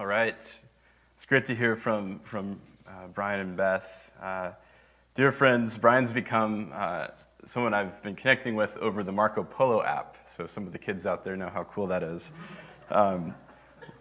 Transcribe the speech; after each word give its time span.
All 0.00 0.06
right. 0.06 0.60
It's 1.14 1.26
great 1.26 1.44
to 1.44 1.54
hear 1.54 1.76
from, 1.76 2.20
from 2.20 2.58
uh, 2.88 3.08
Brian 3.12 3.40
and 3.40 3.54
Beth. 3.54 4.14
Uh, 4.18 4.52
dear 5.12 5.30
friends, 5.30 5.76
Brian's 5.76 6.10
become 6.10 6.72
uh, 6.72 7.08
someone 7.44 7.74
I've 7.74 8.02
been 8.02 8.16
connecting 8.16 8.54
with 8.54 8.78
over 8.78 9.04
the 9.04 9.12
Marco 9.12 9.44
Polo 9.44 9.82
app. 9.82 10.16
So 10.24 10.46
some 10.46 10.66
of 10.66 10.72
the 10.72 10.78
kids 10.78 11.04
out 11.04 11.22
there 11.22 11.36
know 11.36 11.50
how 11.50 11.64
cool 11.64 11.86
that 11.88 12.02
is. 12.02 12.32
Um, 12.88 13.34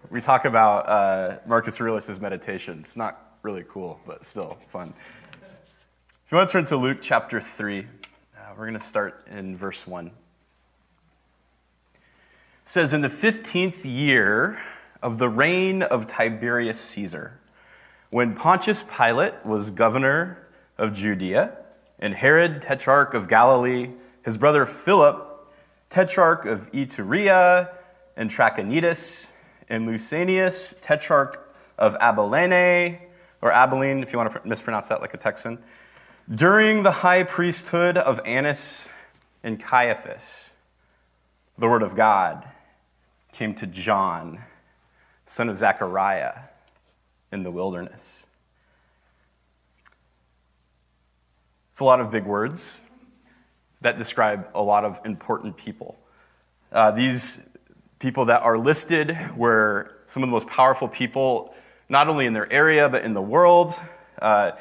we 0.10 0.22
talk 0.22 0.46
about 0.46 0.88
uh, 0.88 1.40
Marcus 1.46 1.82
Aurelius' 1.82 2.18
meditation. 2.18 2.80
It's 2.80 2.96
not 2.96 3.38
really 3.42 3.66
cool, 3.68 4.00
but 4.08 4.24
still 4.24 4.58
fun. 4.70 4.94
If 6.26 6.32
you 6.32 6.38
want 6.38 6.48
to 6.48 6.54
turn 6.54 6.64
to 6.68 6.78
Luke 6.78 7.00
chapter 7.02 7.42
3, 7.42 7.80
uh, 7.80 7.86
we're 8.52 8.64
going 8.64 8.72
to 8.72 8.80
start 8.80 9.28
in 9.30 9.58
verse 9.58 9.86
1. 9.86 10.08
It 10.08 10.12
says, 12.64 12.94
In 12.94 13.02
the 13.02 13.10
15th 13.10 13.82
year 13.84 14.62
of 15.02 15.18
the 15.18 15.30
reign 15.30 15.82
of 15.84 16.08
Tiberius 16.08 16.80
Caesar, 16.80 17.40
when 18.10 18.36
Pontius 18.36 18.84
Pilate 18.84 19.46
was 19.46 19.72
governor 19.72 20.48
of 20.78 20.94
Judea, 20.94 21.58
and 22.00 22.14
Herod, 22.14 22.62
tetrarch 22.62 23.14
of 23.14 23.28
Galilee, 23.28 23.92
his 24.24 24.38
brother 24.38 24.66
Philip, 24.66 25.26
tetrarch 25.90 26.46
of 26.46 26.72
Iturea 26.72 27.70
and 28.16 28.30
Trachonitis, 28.30 29.32
and 29.68 29.88
Lysanias, 29.88 30.76
tetrarch 30.82 31.54
of 31.78 31.96
Abilene, 32.00 33.00
or 33.42 33.52
Abilene, 33.52 34.02
if 34.02 34.12
you 34.12 34.20
want 34.20 34.34
to 34.34 34.48
mispronounce 34.48 34.88
that 34.90 35.02
like 35.02 35.14
a 35.14 35.18
Texan, 35.18 35.60
during 36.34 36.84
the 36.84 36.92
high 36.92 37.24
priesthood 37.24 37.98
of 37.98 38.20
Annas 38.26 38.90
and 39.44 39.60
Caiaphas, 39.60 40.52
the 41.58 41.68
word 41.68 41.84
of 41.84 41.96
God 41.96 42.48
came 43.32 43.54
to 43.56 43.68
John, 43.68 44.44
son 45.30 45.48
of 45.48 45.56
Zechariah, 45.56 46.34
in 47.32 47.44
the 47.44 47.52
wilderness. 47.52 48.26
It's 51.70 51.80
a 51.80 51.84
lot 51.84 52.02
of 52.02 52.10
big 52.10 52.26
words 52.26 52.82
that 53.82 53.96
describe 53.96 54.50
a 54.56 54.62
lot 54.62 54.86
of 54.86 55.00
important 55.06 55.56
people. 55.56 56.00
Uh, 56.72 56.90
these 56.90 57.40
people 58.00 58.26
that 58.26 58.42
are 58.42 58.58
listed 58.58 59.16
were 59.36 60.00
some 60.08 60.24
of 60.24 60.30
the 60.30 60.32
most 60.32 60.48
powerful 60.48 60.88
people, 60.88 61.54
not 61.90 62.08
only 62.08 62.26
in 62.26 62.34
their 62.34 62.52
area, 62.52 62.90
but 62.90 63.04
in 63.04 63.14
the 63.14 63.22
world. 63.22 63.80
Uh, 64.20 64.54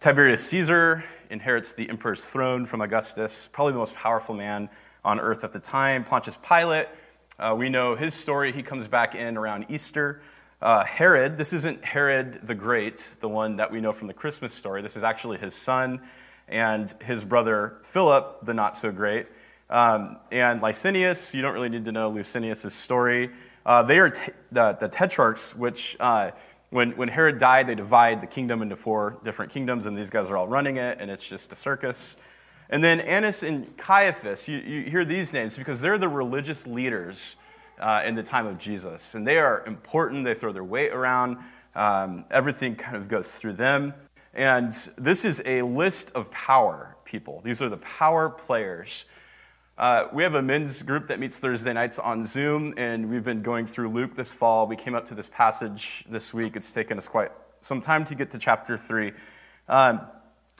Tiberius 0.00 0.42
Caesar 0.48 1.04
inherits 1.28 1.74
the 1.74 1.86
emperor's 1.90 2.24
throne 2.24 2.64
from 2.64 2.80
Augustus, 2.80 3.46
probably 3.52 3.74
the 3.74 3.78
most 3.78 3.94
powerful 3.94 4.34
man 4.34 4.70
on 5.04 5.20
earth 5.20 5.44
at 5.44 5.52
the 5.52 5.60
time. 5.60 6.02
Pontius 6.02 6.38
Pilate, 6.48 6.88
uh, 7.38 7.54
we 7.56 7.68
know 7.68 7.96
his 7.96 8.14
story. 8.14 8.52
He 8.52 8.62
comes 8.62 8.86
back 8.86 9.14
in 9.14 9.36
around 9.36 9.66
Easter. 9.68 10.22
Uh, 10.62 10.84
Herod, 10.84 11.36
this 11.36 11.52
isn't 11.52 11.84
Herod 11.84 12.40
the 12.42 12.54
Great, 12.54 13.16
the 13.20 13.28
one 13.28 13.56
that 13.56 13.72
we 13.72 13.80
know 13.80 13.92
from 13.92 14.06
the 14.06 14.14
Christmas 14.14 14.54
story. 14.54 14.82
This 14.82 14.96
is 14.96 15.02
actually 15.02 15.38
his 15.38 15.54
son 15.54 16.00
and 16.48 16.92
his 17.02 17.24
brother 17.24 17.78
Philip, 17.82 18.44
the 18.44 18.54
not 18.54 18.76
so 18.76 18.92
great. 18.92 19.26
Um, 19.68 20.18
and 20.30 20.60
Lysanias, 20.60 21.34
you 21.34 21.42
don't 21.42 21.54
really 21.54 21.68
need 21.68 21.86
to 21.86 21.92
know 21.92 22.10
Lysanias' 22.12 22.70
story. 22.70 23.30
Uh, 23.66 23.82
they 23.82 23.98
are 23.98 24.10
t- 24.10 24.32
the, 24.52 24.72
the, 24.74 24.88
tetrarchs, 24.88 25.56
which 25.56 25.96
uh, 25.98 26.30
when, 26.70 26.92
when 26.92 27.08
Herod 27.08 27.38
died, 27.38 27.66
they 27.66 27.74
divide 27.74 28.20
the 28.20 28.26
kingdom 28.26 28.62
into 28.62 28.76
four 28.76 29.18
different 29.24 29.52
kingdoms, 29.52 29.86
and 29.86 29.96
these 29.96 30.10
guys 30.10 30.30
are 30.30 30.36
all 30.36 30.46
running 30.46 30.76
it, 30.76 30.98
and 31.00 31.10
it's 31.10 31.26
just 31.26 31.52
a 31.52 31.56
circus. 31.56 32.16
And 32.70 32.82
then 32.82 33.00
Annas 33.00 33.42
and 33.42 33.76
Caiaphas, 33.76 34.48
you, 34.48 34.58
you 34.58 34.90
hear 34.90 35.04
these 35.04 35.32
names 35.32 35.56
because 35.56 35.80
they're 35.80 35.98
the 35.98 36.08
religious 36.08 36.66
leaders 36.66 37.36
uh, 37.78 38.02
in 38.04 38.14
the 38.14 38.22
time 38.22 38.46
of 38.46 38.58
Jesus. 38.58 39.14
And 39.14 39.26
they 39.26 39.38
are 39.38 39.64
important, 39.66 40.24
they 40.24 40.34
throw 40.34 40.52
their 40.52 40.64
weight 40.64 40.92
around, 40.92 41.38
um, 41.74 42.24
everything 42.30 42.76
kind 42.76 42.96
of 42.96 43.08
goes 43.08 43.34
through 43.34 43.54
them. 43.54 43.94
And 44.32 44.72
this 44.96 45.24
is 45.24 45.42
a 45.44 45.62
list 45.62 46.10
of 46.12 46.30
power 46.30 46.96
people. 47.04 47.40
These 47.44 47.62
are 47.62 47.68
the 47.68 47.76
power 47.78 48.28
players. 48.28 49.04
Uh, 49.76 50.06
we 50.12 50.22
have 50.22 50.34
a 50.34 50.42
men's 50.42 50.82
group 50.82 51.08
that 51.08 51.18
meets 51.18 51.38
Thursday 51.38 51.72
nights 51.72 51.98
on 51.98 52.24
Zoom, 52.24 52.74
and 52.76 53.10
we've 53.10 53.24
been 53.24 53.42
going 53.42 53.66
through 53.66 53.88
Luke 53.88 54.14
this 54.14 54.32
fall. 54.32 54.66
We 54.66 54.76
came 54.76 54.94
up 54.94 55.06
to 55.06 55.14
this 55.14 55.28
passage 55.28 56.04
this 56.08 56.32
week. 56.32 56.56
It's 56.56 56.72
taken 56.72 56.96
us 56.96 57.08
quite 57.08 57.32
some 57.60 57.80
time 57.80 58.04
to 58.04 58.14
get 58.14 58.30
to 58.30 58.38
chapter 58.38 58.78
3. 58.78 59.12
Um, 59.68 60.00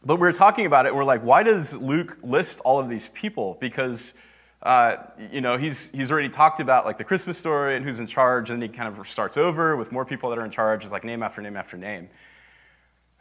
but 0.04 0.16
we 0.16 0.20
were 0.20 0.32
talking 0.32 0.66
about 0.66 0.86
it, 0.86 0.90
and 0.90 0.98
we're 0.98 1.04
like, 1.04 1.22
why 1.22 1.42
does 1.42 1.76
Luke 1.76 2.18
list 2.22 2.60
all 2.64 2.78
of 2.78 2.88
these 2.88 3.08
people? 3.08 3.56
Because, 3.60 4.14
uh, 4.62 4.96
you 5.30 5.40
know, 5.40 5.56
he's, 5.56 5.90
he's 5.90 6.12
already 6.12 6.28
talked 6.28 6.60
about 6.60 6.84
like 6.84 6.98
the 6.98 7.04
Christmas 7.04 7.38
story 7.38 7.76
and 7.76 7.84
who's 7.84 7.98
in 7.98 8.06
charge, 8.06 8.50
and 8.50 8.60
then 8.60 8.70
he 8.70 8.76
kind 8.76 8.96
of 8.96 9.08
starts 9.08 9.36
over 9.36 9.76
with 9.76 9.92
more 9.92 10.04
people 10.04 10.30
that 10.30 10.38
are 10.38 10.44
in 10.44 10.50
charge. 10.50 10.82
It's 10.82 10.92
like 10.92 11.04
name 11.04 11.22
after 11.22 11.40
name 11.40 11.56
after 11.56 11.76
name. 11.76 12.08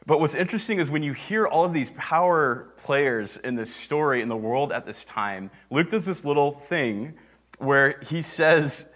But 0.06 0.20
what's 0.20 0.36
interesting 0.36 0.80
is 0.80 0.92
when 0.92 1.04
you 1.04 1.14
hear 1.14 1.48
all 1.48 1.64
of 1.64 1.74
these 1.74 1.90
power 1.92 2.74
players 2.78 3.38
in 3.38 3.56
this 3.56 3.74
story 3.74 4.22
in 4.22 4.28
the 4.28 4.36
world 4.36 4.74
at 4.74 4.86
this 4.86 5.06
time, 5.06 5.50
Luke 5.70 5.90
does 5.90 6.06
this 6.06 6.26
little 6.26 6.60
thing 6.60 7.14
where 7.58 8.00
he 8.02 8.22
says 8.22 8.88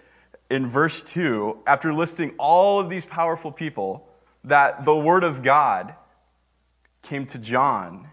in 0.49 0.67
verse 0.67 1.01
2, 1.03 1.59
after 1.65 1.93
listing 1.93 2.33
all 2.37 2.79
of 2.81 2.89
these 2.89 3.05
powerful 3.05 3.51
people, 3.51 4.09
that 4.43 4.83
the 4.83 4.95
word 4.95 5.23
of 5.23 5.43
God 5.43 5.95
came 7.07 7.25
to 7.25 7.37
John, 7.37 8.09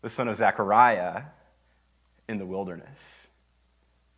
the 0.00 0.08
son 0.08 0.28
of 0.28 0.36
Zechariah, 0.36 1.22
in 2.28 2.38
the 2.38 2.46
wilderness. 2.46 3.26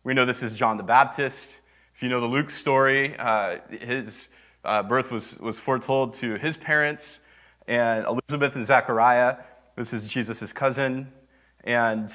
We 0.03 0.13
know 0.13 0.23
this 0.23 0.43
is 0.43 0.55
John 0.55 0.77
the 0.77 0.83
Baptist. 0.83 1.61
If 1.95 2.03
you 2.03 2.09
know 2.09 2.21
the 2.21 2.27
Luke 2.27 2.51
story, 2.51 3.17
uh, 3.17 3.57
his 3.71 4.29
uh, 4.63 4.83
birth 4.83 5.11
was, 5.11 5.39
was 5.39 5.59
foretold 5.59 6.13
to 6.13 6.35
his 6.35 6.57
parents 6.57 7.21
and 7.67 8.05
Elizabeth 8.05 8.55
and 8.55 8.63
Zechariah. 8.63 9.37
This 9.75 9.93
is 9.93 10.05
Jesus' 10.05 10.53
cousin. 10.53 11.11
And 11.63 12.13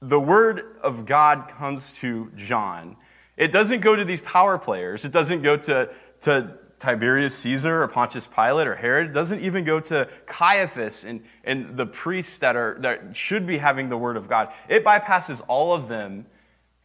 the 0.00 0.20
word 0.20 0.76
of 0.80 1.06
God 1.06 1.48
comes 1.58 1.94
to 1.96 2.30
John. 2.36 2.96
It 3.36 3.50
doesn't 3.50 3.80
go 3.80 3.96
to 3.96 4.04
these 4.04 4.20
power 4.20 4.58
players. 4.58 5.04
It 5.04 5.10
doesn't 5.10 5.42
go 5.42 5.56
to, 5.56 5.90
to 6.20 6.56
Tiberius 6.80 7.36
Caesar 7.38 7.82
or 7.82 7.88
Pontius 7.88 8.26
Pilate 8.26 8.66
or 8.66 8.74
Herod. 8.74 9.10
It 9.10 9.12
doesn't 9.12 9.42
even 9.42 9.64
go 9.64 9.80
to 9.80 10.08
Caiaphas 10.26 11.04
and, 11.04 11.22
and 11.44 11.76
the 11.76 11.86
priests 11.86 12.38
that, 12.38 12.56
are, 12.56 12.76
that 12.80 13.14
should 13.14 13.46
be 13.46 13.58
having 13.58 13.90
the 13.90 13.98
word 13.98 14.16
of 14.16 14.28
God. 14.28 14.48
It 14.68 14.82
bypasses 14.82 15.42
all 15.46 15.74
of 15.74 15.88
them 15.88 16.26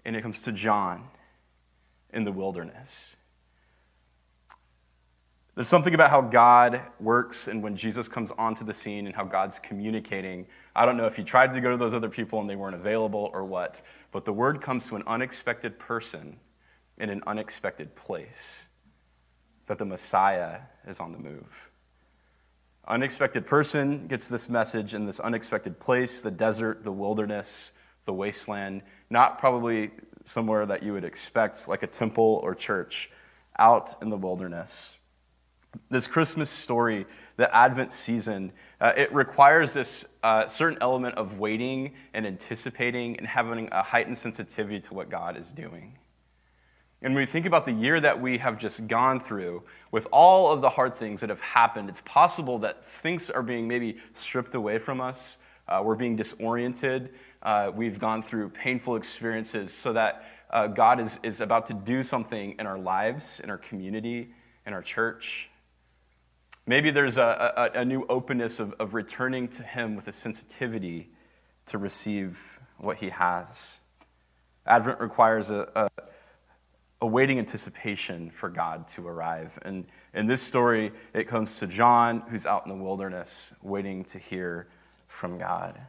and 0.03 0.16
it 0.16 0.22
comes 0.22 0.44
to 0.44 0.51
John 0.51 1.05
in 2.13 2.25
the 2.25 2.31
wilderness. 2.31 3.16
There's 5.55 5.69
something 5.69 5.94
about 5.94 6.09
how 6.09 6.19
God 6.19 6.81
works 7.00 7.47
and 7.47 7.63
when 7.63 7.78
Jesus 7.78 8.09
comes 8.09 8.31
onto 8.38 8.66
the 8.66 8.73
scene 8.73 9.07
and 9.07 9.16
how 9.16 9.23
God's 9.23 9.57
communicating. 9.59 10.45
I 10.75 10.85
don't 10.85 10.97
know 10.97 11.05
if 11.05 11.16
he 11.16 11.23
tried 11.23 11.53
to 11.53 11.61
go 11.61 11.72
to 11.72 11.78
those 11.78 11.94
other 11.94 12.09
people 12.09 12.41
and 12.41 12.50
they 12.50 12.57
weren't 12.57 12.75
available 12.75 13.31
or 13.34 13.45
what, 13.45 13.79
but 14.11 14.25
the 14.25 14.34
word 14.34 14.59
comes 14.59 14.89
to 14.89 14.97
an 14.97 15.03
unexpected 15.07 15.79
person 15.79 16.35
in 16.97 17.09
an 17.09 17.23
unexpected 17.25 17.95
place 17.95 18.65
that 19.68 19.78
the 19.78 19.86
Messiah 19.86 20.59
is 20.88 21.00
on 21.00 21.12
the 21.12 21.18
move. 21.18 21.70
Unexpected 22.88 23.48
person 23.48 24.08
gets 24.08 24.28
this 24.28 24.48
message 24.48 24.94
in 24.94 25.06
this 25.06 25.20
unexpected 25.20 25.80
place 25.80 26.22
the 26.22 26.31
desert, 26.31 26.84
the 26.84 26.92
wilderness, 26.92 27.72
the 28.06 28.14
wasteland, 28.14 28.84
not 29.09 29.40
probably 29.40 29.92
somewhere 30.24 30.66
that 30.66 30.84
you 30.84 30.94
would 30.94 31.03
expect, 31.03 31.68
like 31.68 31.84
a 31.84 31.88
temple 31.88 32.40
or 32.44 32.53
church, 32.53 33.09
out 33.58 33.96
in 34.02 34.09
the 34.09 34.18
wilderness 34.18 34.98
this 35.90 36.08
Christmas 36.08 36.50
story, 36.50 37.06
the 37.38 37.53
Advent 37.56 37.94
season, 37.94 38.52
uh, 38.80 38.94
it 38.96 39.14
requires 39.14 39.74
this 39.74 40.06
uh, 40.24 40.47
certain 40.47 40.78
element 40.82 41.16
of 41.16 41.40
waiting 41.40 41.94
and 42.14 42.26
anticipating 42.26 43.18
and 43.18 43.28
having 43.28 43.70
a 43.72 43.82
heightened 43.82 44.18
sensitivity 44.18 44.80
to 44.80 44.94
what 44.94 45.09
God 45.09 45.38
is 45.38 45.52
doing. 45.52 45.97
And 47.01 47.13
when 47.13 47.22
we 47.22 47.25
think 47.25 47.45
about 47.45 47.66
the 47.66 47.72
year 47.72 48.00
that 48.00 48.19
we 48.19 48.38
have 48.38 48.57
just 48.57 48.88
gone 48.88 49.19
through, 49.19 49.63
with 49.91 50.07
all 50.11 50.52
of 50.52 50.61
the 50.61 50.70
hard 50.70 50.96
things 50.96 51.22
that 51.22 51.29
have 51.29 51.41
happened, 51.41 51.90
it's 51.90 52.02
possible 52.02 52.59
that 52.59 52.85
things 52.85 53.29
are 53.29 53.43
being 53.43 53.67
maybe 53.67 53.97
stripped 54.14 54.55
away 54.55 54.78
from 54.78 55.02
us. 55.02 55.37
Uh, 55.67 55.81
we're 55.84 55.96
being 55.96 56.16
disoriented. 56.16 57.11
Uh, 57.41 57.72
we've 57.73 57.99
gone 57.99 58.23
through 58.23 58.49
painful 58.49 58.96
experiences 58.96 59.73
so 59.73 59.93
that 59.93 60.25
uh, 60.49 60.67
God 60.67 60.99
is, 60.99 61.20
is 61.22 61.41
about 61.41 61.66
to 61.67 61.73
do 61.73 62.03
something 62.03 62.55
in 62.59 62.66
our 62.66 62.78
lives, 62.78 63.40
in 63.43 63.49
our 63.49 63.58
community, 63.58 64.29
in 64.66 64.73
our 64.73 64.81
church. 64.81 65.49
Maybe 66.67 66.90
there's 66.90 67.17
a, 67.17 67.72
a, 67.75 67.81
a, 67.81 67.85
new 67.85 68.05
openness 68.09 68.59
of, 68.59 68.73
of 68.79 68.96
returning 68.96 69.47
to 69.49 69.64
Him 69.64 69.96
with 69.96 70.08
a 70.08 70.14
sensitivity 70.14 71.09
to 71.67 71.78
receive 71.78 72.59
what 72.78 72.97
He 72.97 73.09
has. 73.09 73.81
Advent 74.66 74.99
requires 74.99 75.52
a, 75.52 75.70
a, 75.75 75.90
a 77.05 77.07
waiting 77.07 77.37
anticipation 77.37 78.31
for 78.31 78.49
God 78.49 78.87
to 78.87 79.07
arrive. 79.07 79.59
And 79.61 79.85
in 80.16 80.25
this 80.25 80.41
story, 80.41 80.91
it 81.13 81.28
comes 81.28 81.59
to 81.59 81.67
John, 81.67 82.23
who's 82.31 82.47
out 82.47 82.66
in 82.66 82.75
the 82.75 82.84
wilderness, 82.84 83.53
waiting 83.61 84.03
to 84.05 84.17
hear 84.17 84.67
from 85.07 85.37
God. 85.37 85.79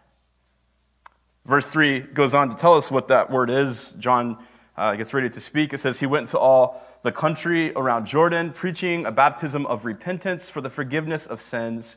Verse 1.46 1.70
3 1.70 2.00
goes 2.00 2.34
on 2.34 2.50
to 2.50 2.56
tell 2.56 2.74
us 2.74 2.90
what 2.90 3.08
that 3.08 3.30
word 3.30 3.48
is. 3.48 3.96
John 3.98 4.36
uh, 4.76 4.94
gets 4.94 5.14
ready 5.14 5.30
to 5.30 5.40
speak. 5.40 5.72
It 5.72 5.78
says, 5.78 5.98
He 6.00 6.06
went 6.06 6.28
to 6.28 6.38
all 6.38 6.82
the 7.02 7.12
country 7.12 7.72
around 7.72 8.04
Jordan, 8.04 8.52
preaching 8.52 9.06
a 9.06 9.12
baptism 9.12 9.64
of 9.64 9.86
repentance 9.86 10.50
for 10.50 10.60
the 10.60 10.68
forgiveness 10.68 11.26
of 11.26 11.40
sins. 11.40 11.96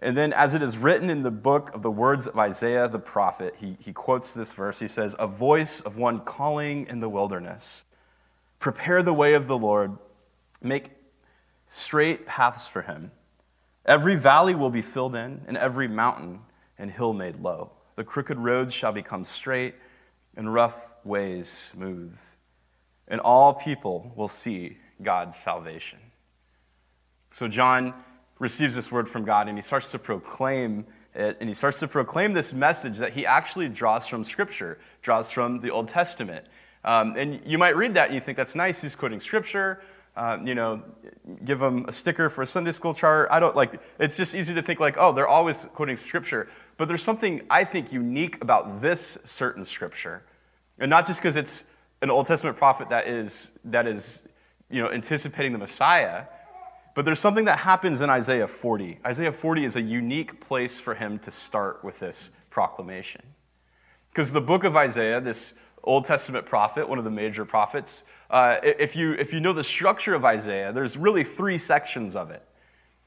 And 0.00 0.16
then, 0.16 0.32
as 0.32 0.54
it 0.54 0.62
is 0.62 0.76
written 0.76 1.08
in 1.08 1.22
the 1.22 1.30
book 1.30 1.72
of 1.72 1.82
the 1.82 1.90
words 1.90 2.26
of 2.26 2.36
Isaiah 2.36 2.88
the 2.88 2.98
prophet, 2.98 3.54
he, 3.58 3.76
he 3.78 3.92
quotes 3.92 4.34
this 4.34 4.52
verse. 4.52 4.80
He 4.80 4.88
says, 4.88 5.14
A 5.20 5.28
voice 5.28 5.80
of 5.80 5.96
one 5.96 6.20
calling 6.20 6.86
in 6.88 7.00
the 7.00 7.08
wilderness, 7.08 7.84
prepare 8.64 9.02
the 9.02 9.12
way 9.12 9.34
of 9.34 9.46
the 9.46 9.58
Lord, 9.58 9.98
make 10.62 10.90
straight 11.66 12.24
paths 12.24 12.66
for 12.66 12.80
him. 12.80 13.10
Every 13.84 14.16
valley 14.16 14.54
will 14.54 14.70
be 14.70 14.80
filled 14.80 15.14
in, 15.14 15.42
and 15.46 15.58
every 15.58 15.86
mountain 15.86 16.40
and 16.78 16.90
hill 16.90 17.12
made 17.12 17.36
low. 17.36 17.72
The 17.96 18.04
crooked 18.04 18.38
roads 18.38 18.72
shall 18.72 18.90
become 18.90 19.26
straight, 19.26 19.74
and 20.34 20.54
rough 20.54 20.94
ways 21.04 21.46
smooth. 21.46 22.18
And 23.06 23.20
all 23.20 23.52
people 23.52 24.10
will 24.16 24.28
see 24.28 24.78
God's 25.02 25.36
salvation. 25.36 25.98
So 27.32 27.48
John 27.48 27.92
receives 28.38 28.74
this 28.74 28.90
word 28.90 29.10
from 29.10 29.26
God, 29.26 29.46
and 29.46 29.58
he 29.58 29.62
starts 29.62 29.90
to 29.90 29.98
proclaim 29.98 30.86
it, 31.14 31.36
and 31.38 31.50
he 31.50 31.54
starts 31.54 31.80
to 31.80 31.86
proclaim 31.86 32.32
this 32.32 32.54
message 32.54 32.96
that 32.96 33.12
he 33.12 33.26
actually 33.26 33.68
draws 33.68 34.08
from 34.08 34.24
Scripture, 34.24 34.78
draws 35.02 35.30
from 35.30 35.60
the 35.60 35.70
Old 35.70 35.88
Testament. 35.88 36.46
Um, 36.84 37.16
and 37.16 37.40
you 37.46 37.58
might 37.58 37.76
read 37.76 37.94
that 37.94 38.06
and 38.06 38.14
you 38.14 38.20
think 38.20 38.36
that's 38.36 38.54
nice. 38.54 38.82
He's 38.82 38.94
quoting 38.94 39.20
Scripture. 39.20 39.80
Uh, 40.16 40.38
you 40.44 40.54
know, 40.54 40.80
give 41.44 41.58
them 41.58 41.86
a 41.88 41.92
sticker 41.92 42.28
for 42.28 42.42
a 42.42 42.46
Sunday 42.46 42.70
school 42.70 42.94
chart. 42.94 43.26
I 43.32 43.40
don't 43.40 43.56
like, 43.56 43.80
it's 43.98 44.16
just 44.16 44.36
easy 44.36 44.54
to 44.54 44.62
think 44.62 44.78
like, 44.78 44.94
oh, 44.96 45.12
they're 45.12 45.26
always 45.26 45.66
quoting 45.74 45.96
scripture. 45.96 46.48
But 46.76 46.86
there's 46.86 47.02
something 47.02 47.42
I 47.50 47.64
think 47.64 47.92
unique 47.92 48.40
about 48.40 48.80
this 48.80 49.18
certain 49.24 49.64
scripture. 49.64 50.22
And 50.78 50.88
not 50.88 51.08
just 51.08 51.20
because 51.20 51.36
it's 51.36 51.64
an 52.00 52.10
Old 52.10 52.26
Testament 52.26 52.56
prophet 52.56 52.90
that 52.90 53.08
is, 53.08 53.50
that 53.64 53.88
is, 53.88 54.22
you 54.70 54.80
know, 54.80 54.88
anticipating 54.88 55.50
the 55.50 55.58
Messiah, 55.58 56.26
but 56.94 57.04
there's 57.04 57.18
something 57.18 57.46
that 57.46 57.60
happens 57.60 58.00
in 58.00 58.08
Isaiah 58.08 58.46
40. 58.46 59.00
Isaiah 59.04 59.32
40 59.32 59.64
is 59.64 59.74
a 59.74 59.82
unique 59.82 60.40
place 60.40 60.78
for 60.78 60.94
him 60.94 61.18
to 61.20 61.32
start 61.32 61.82
with 61.82 61.98
this 61.98 62.30
proclamation. 62.50 63.22
Because 64.10 64.30
the 64.30 64.40
book 64.40 64.62
of 64.62 64.76
Isaiah, 64.76 65.20
this 65.20 65.54
Old 65.84 66.04
Testament 66.04 66.46
prophet, 66.46 66.88
one 66.88 66.98
of 66.98 67.04
the 67.04 67.10
major 67.10 67.44
prophets, 67.44 68.04
uh, 68.30 68.56
if, 68.62 68.96
you, 68.96 69.12
if 69.12 69.32
you 69.32 69.40
know 69.40 69.52
the 69.52 69.62
structure 69.62 70.14
of 70.14 70.24
Isaiah, 70.24 70.72
there's 70.72 70.96
really 70.96 71.22
three 71.22 71.58
sections 71.58 72.16
of 72.16 72.30
it. 72.30 72.42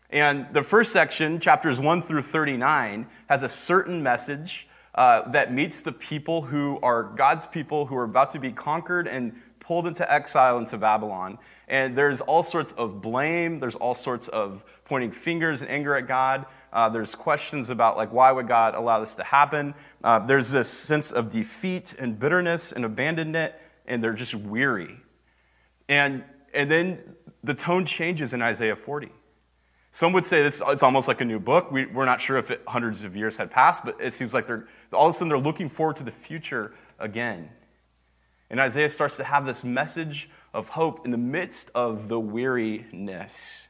And 0.09 0.47
the 0.53 0.63
first 0.63 0.93
section, 0.93 1.39
chapters 1.39 1.79
1 1.79 2.03
through 2.03 2.21
39, 2.21 3.07
has 3.27 3.43
a 3.43 3.49
certain 3.49 4.01
message 4.01 4.67
uh, 4.95 5.29
that 5.29 5.53
meets 5.53 5.81
the 5.81 5.91
people 5.91 6.43
who 6.43 6.79
are 6.81 7.03
God's 7.03 7.45
people 7.45 7.87
who 7.87 7.95
are 7.97 8.05
about 8.05 8.31
to 8.31 8.39
be 8.39 8.51
conquered 8.51 9.07
and 9.07 9.35
pulled 9.59 9.85
into 9.85 10.09
exile 10.11 10.57
into 10.57 10.77
Babylon. 10.77 11.37
And 11.67 11.97
there's 11.97 12.21
all 12.21 12.41
sorts 12.41 12.71
of 12.73 13.01
blame, 13.01 13.59
there's 13.59 13.75
all 13.75 13.93
sorts 13.93 14.29
of 14.29 14.63
pointing 14.85 15.11
fingers 15.11 15.61
and 15.61 15.69
anger 15.69 15.95
at 15.95 16.07
God. 16.07 16.45
Uh, 16.73 16.89
there's 16.89 17.15
questions 17.15 17.69
about 17.69 17.97
like 17.97 18.11
why 18.11 18.31
would 18.31 18.47
God 18.47 18.75
allow 18.75 18.99
this 18.99 19.15
to 19.15 19.23
happen? 19.23 19.73
Uh, 20.03 20.19
there's 20.19 20.51
this 20.51 20.69
sense 20.69 21.11
of 21.11 21.29
defeat 21.29 21.95
and 21.97 22.19
bitterness 22.19 22.71
and 22.71 22.85
abandonment, 22.85 23.53
and 23.85 24.03
they're 24.03 24.13
just 24.13 24.35
weary. 24.35 24.97
And, 25.89 26.23
and 26.53 26.69
then 26.69 26.99
the 27.43 27.53
tone 27.53 27.85
changes 27.85 28.33
in 28.33 28.41
Isaiah 28.41 28.75
40. 28.75 29.09
Some 29.91 30.13
would 30.13 30.25
say 30.25 30.41
it's 30.41 30.61
almost 30.61 31.07
like 31.07 31.21
a 31.21 31.25
new 31.25 31.39
book. 31.39 31.71
We, 31.71 31.85
are 31.85 32.05
not 32.05 32.21
sure 32.21 32.37
if 32.37 32.51
it, 32.51 32.61
hundreds 32.67 33.03
of 33.03 33.15
years 33.15 33.37
had 33.37 33.49
passed, 33.49 33.83
but 33.83 33.99
it 33.99 34.13
seems 34.13 34.33
like 34.33 34.45
they're, 34.45 34.67
all 34.93 35.07
of 35.07 35.09
a 35.09 35.13
sudden 35.13 35.29
they're 35.29 35.39
looking 35.39 35.69
forward 35.69 35.95
to 35.95 36.03
the 36.03 36.11
future 36.11 36.73
again. 36.99 37.49
And 38.49 38.59
Isaiah 38.59 38.89
starts 38.89 39.17
to 39.17 39.23
have 39.23 39.45
this 39.45 39.63
message 39.63 40.29
of 40.53 40.69
hope 40.69 41.03
in 41.05 41.11
the 41.11 41.17
midst 41.17 41.71
of 41.73 42.09
the 42.09 42.19
weariness 42.19 43.66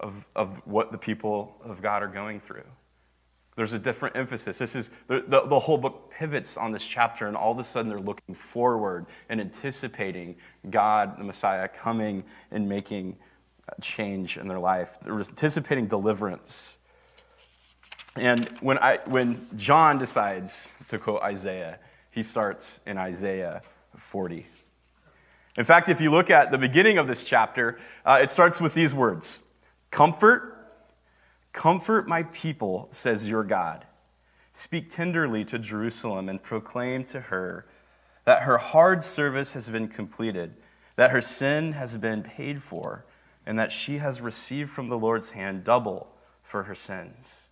of, 0.00 0.26
of 0.34 0.60
what 0.66 0.90
the 0.90 0.98
people 0.98 1.56
of 1.62 1.82
God 1.82 2.02
are 2.02 2.08
going 2.08 2.40
through. 2.40 2.64
There's 3.56 3.72
a 3.74 3.78
different 3.78 4.16
emphasis. 4.16 4.58
This 4.58 4.74
is 4.74 4.90
the, 5.06 5.22
the, 5.26 5.42
the, 5.42 5.58
whole 5.58 5.76
book 5.76 6.10
pivots 6.10 6.56
on 6.56 6.72
this 6.72 6.84
chapter, 6.84 7.26
and 7.26 7.36
all 7.36 7.52
of 7.52 7.58
a 7.58 7.64
sudden 7.64 7.88
they're 7.88 8.00
looking 8.00 8.34
forward 8.34 9.06
and 9.28 9.40
anticipating 9.40 10.36
God, 10.70 11.18
the 11.18 11.24
Messiah, 11.24 11.68
coming 11.68 12.24
and 12.50 12.68
making 12.68 13.16
change 13.80 14.38
in 14.38 14.48
their 14.48 14.58
life. 14.58 14.98
They're 15.00 15.18
anticipating 15.18 15.86
deliverance. 15.88 16.78
And 18.16 18.48
when, 18.60 18.78
I, 18.78 18.98
when 19.04 19.46
John 19.56 19.98
decides 19.98 20.68
to 20.88 20.98
quote 20.98 21.22
Isaiah, 21.22 21.78
he 22.10 22.22
starts 22.22 22.80
in 22.86 22.98
Isaiah 22.98 23.62
40. 23.96 24.46
In 25.56 25.64
fact, 25.64 25.88
if 25.88 26.00
you 26.00 26.10
look 26.10 26.30
at 26.30 26.50
the 26.50 26.58
beginning 26.58 26.98
of 26.98 27.06
this 27.06 27.24
chapter, 27.24 27.78
uh, 28.04 28.20
it 28.22 28.30
starts 28.30 28.60
with 28.60 28.74
these 28.74 28.94
words 28.94 29.42
Comfort 29.90 30.50
Comfort 31.52 32.06
my 32.06 32.22
people, 32.24 32.88
says 32.90 33.28
your 33.28 33.44
God. 33.44 33.86
Speak 34.52 34.90
tenderly 34.90 35.44
to 35.46 35.58
Jerusalem 35.58 36.28
and 36.28 36.42
proclaim 36.42 37.04
to 37.04 37.20
her 37.20 37.66
that 38.24 38.42
her 38.42 38.58
hard 38.58 39.02
service 39.02 39.54
has 39.54 39.68
been 39.68 39.88
completed, 39.88 40.54
that 40.96 41.10
her 41.10 41.20
sin 41.20 41.72
has 41.72 41.96
been 41.96 42.22
paid 42.22 42.62
for, 42.62 43.04
and 43.46 43.58
that 43.58 43.72
she 43.72 43.98
has 43.98 44.20
received 44.20 44.70
from 44.70 44.88
the 44.88 44.98
Lord's 44.98 45.32
hand 45.32 45.64
double 45.64 46.08
for 46.42 46.64
her 46.64 46.74
sins. 46.74 47.46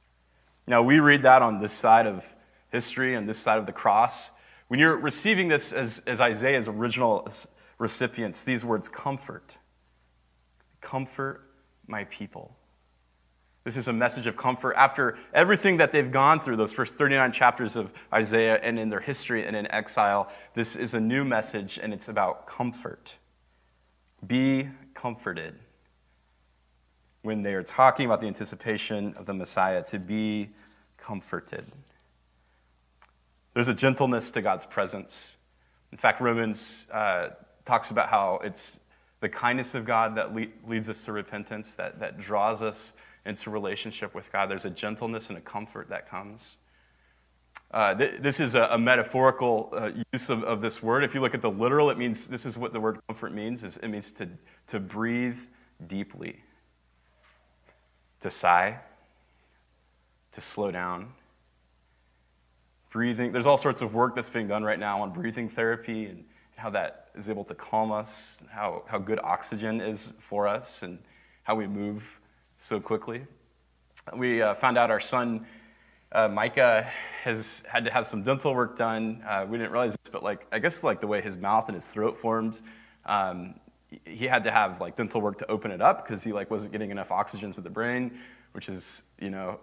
Now, 0.66 0.82
we 0.82 1.00
read 1.00 1.22
that 1.22 1.42
on 1.42 1.58
this 1.58 1.72
side 1.72 2.06
of 2.06 2.24
history, 2.70 3.16
on 3.16 3.26
this 3.26 3.38
side 3.38 3.58
of 3.58 3.66
the 3.66 3.72
cross. 3.72 4.30
When 4.68 4.78
you're 4.78 4.96
receiving 4.96 5.48
this 5.48 5.72
as, 5.72 6.02
as 6.06 6.20
Isaiah's 6.20 6.68
original 6.68 7.26
recipients, 7.78 8.44
these 8.44 8.64
words 8.64 8.88
comfort. 8.88 9.56
Comfort 10.80 11.47
my 11.88 12.04
people. 12.04 12.54
This 13.64 13.76
is 13.76 13.88
a 13.88 13.92
message 13.92 14.26
of 14.26 14.36
comfort 14.36 14.74
after 14.76 15.18
everything 15.34 15.76
that 15.78 15.92
they've 15.92 16.10
gone 16.10 16.40
through, 16.40 16.56
those 16.56 16.72
first 16.72 16.94
39 16.94 17.32
chapters 17.32 17.76
of 17.76 17.92
Isaiah 18.12 18.58
and 18.62 18.78
in 18.78 18.88
their 18.88 19.00
history 19.00 19.44
and 19.44 19.54
in 19.54 19.70
exile. 19.70 20.30
This 20.54 20.76
is 20.76 20.94
a 20.94 21.00
new 21.00 21.24
message, 21.24 21.78
and 21.82 21.92
it's 21.92 22.08
about 22.08 22.46
comfort. 22.46 23.16
Be 24.26 24.68
comforted. 24.94 25.58
When 27.22 27.42
they 27.42 27.52
are 27.54 27.62
talking 27.62 28.06
about 28.06 28.20
the 28.20 28.26
anticipation 28.26 29.12
of 29.14 29.26
the 29.26 29.34
Messiah, 29.34 29.82
to 29.84 29.98
be 29.98 30.48
comforted. 30.96 31.66
There's 33.52 33.68
a 33.68 33.74
gentleness 33.74 34.30
to 34.30 34.40
God's 34.40 34.64
presence. 34.64 35.36
In 35.92 35.98
fact, 35.98 36.20
Romans 36.20 36.86
uh, 36.90 37.30
talks 37.64 37.90
about 37.90 38.08
how 38.08 38.40
it's 38.42 38.80
the 39.20 39.28
kindness 39.28 39.74
of 39.74 39.84
God 39.84 40.16
that 40.16 40.34
le- 40.34 40.46
leads 40.66 40.88
us 40.88 41.04
to 41.04 41.12
repentance, 41.12 41.74
that, 41.74 42.00
that 42.00 42.18
draws 42.20 42.62
us 42.62 42.92
into 43.26 43.50
relationship 43.50 44.14
with 44.14 44.32
God. 44.32 44.50
There's 44.50 44.64
a 44.64 44.70
gentleness 44.70 45.28
and 45.28 45.38
a 45.38 45.40
comfort 45.40 45.88
that 45.90 46.08
comes. 46.08 46.58
Uh, 47.70 47.94
th- 47.94 48.20
this 48.20 48.40
is 48.40 48.54
a, 48.54 48.62
a 48.70 48.78
metaphorical 48.78 49.70
uh, 49.72 49.90
use 50.12 50.30
of, 50.30 50.42
of, 50.44 50.60
this 50.60 50.82
word. 50.82 51.04
If 51.04 51.14
you 51.14 51.20
look 51.20 51.34
at 51.34 51.42
the 51.42 51.50
literal, 51.50 51.90
it 51.90 51.98
means 51.98 52.26
this 52.26 52.46
is 52.46 52.56
what 52.56 52.72
the 52.72 52.80
word 52.80 52.98
comfort 53.08 53.34
means. 53.34 53.62
Is 53.62 53.76
it 53.76 53.88
means 53.88 54.12
to, 54.14 54.28
to 54.68 54.80
breathe 54.80 55.38
deeply, 55.86 56.42
to 58.20 58.30
sigh, 58.30 58.78
to 60.32 60.40
slow 60.40 60.70
down. 60.70 61.12
Breathing. 62.90 63.32
There's 63.32 63.46
all 63.46 63.58
sorts 63.58 63.82
of 63.82 63.92
work 63.92 64.14
that's 64.14 64.30
being 64.30 64.48
done 64.48 64.64
right 64.64 64.78
now 64.78 65.02
on 65.02 65.12
breathing 65.12 65.48
therapy 65.48 66.06
and 66.06 66.24
how 66.58 66.70
that 66.70 67.08
is 67.14 67.30
able 67.30 67.44
to 67.44 67.54
calm 67.54 67.92
us, 67.92 68.42
how, 68.50 68.82
how 68.86 68.98
good 68.98 69.20
oxygen 69.22 69.80
is 69.80 70.12
for 70.18 70.48
us, 70.48 70.82
and 70.82 70.98
how 71.44 71.54
we 71.54 71.66
move 71.66 72.20
so 72.58 72.80
quickly. 72.80 73.24
We 74.16 74.42
uh, 74.42 74.54
found 74.54 74.76
out 74.76 74.90
our 74.90 75.00
son, 75.00 75.46
uh, 76.10 76.28
Micah, 76.28 76.90
has 77.22 77.62
had 77.68 77.84
to 77.84 77.90
have 77.92 78.08
some 78.08 78.22
dental 78.22 78.54
work 78.54 78.76
done. 78.76 79.22
Uh, 79.26 79.46
we 79.48 79.56
didn't 79.56 79.70
realize 79.70 79.96
this, 80.02 80.10
but 80.10 80.22
like 80.22 80.46
I 80.50 80.58
guess 80.58 80.82
like 80.82 81.00
the 81.00 81.06
way 81.06 81.20
his 81.20 81.36
mouth 81.36 81.68
and 81.68 81.74
his 81.74 81.88
throat 81.88 82.18
formed, 82.18 82.60
um, 83.06 83.54
he 84.04 84.24
had 84.26 84.42
to 84.44 84.50
have 84.50 84.80
like 84.80 84.96
dental 84.96 85.20
work 85.20 85.38
to 85.38 85.50
open 85.50 85.70
it 85.70 85.80
up 85.80 86.06
because 86.06 86.24
he 86.24 86.32
like 86.32 86.50
wasn't 86.50 86.72
getting 86.72 86.90
enough 86.90 87.10
oxygen 87.10 87.52
to 87.52 87.60
the 87.60 87.70
brain, 87.70 88.18
which 88.52 88.68
is 88.68 89.04
you 89.20 89.30
know 89.30 89.60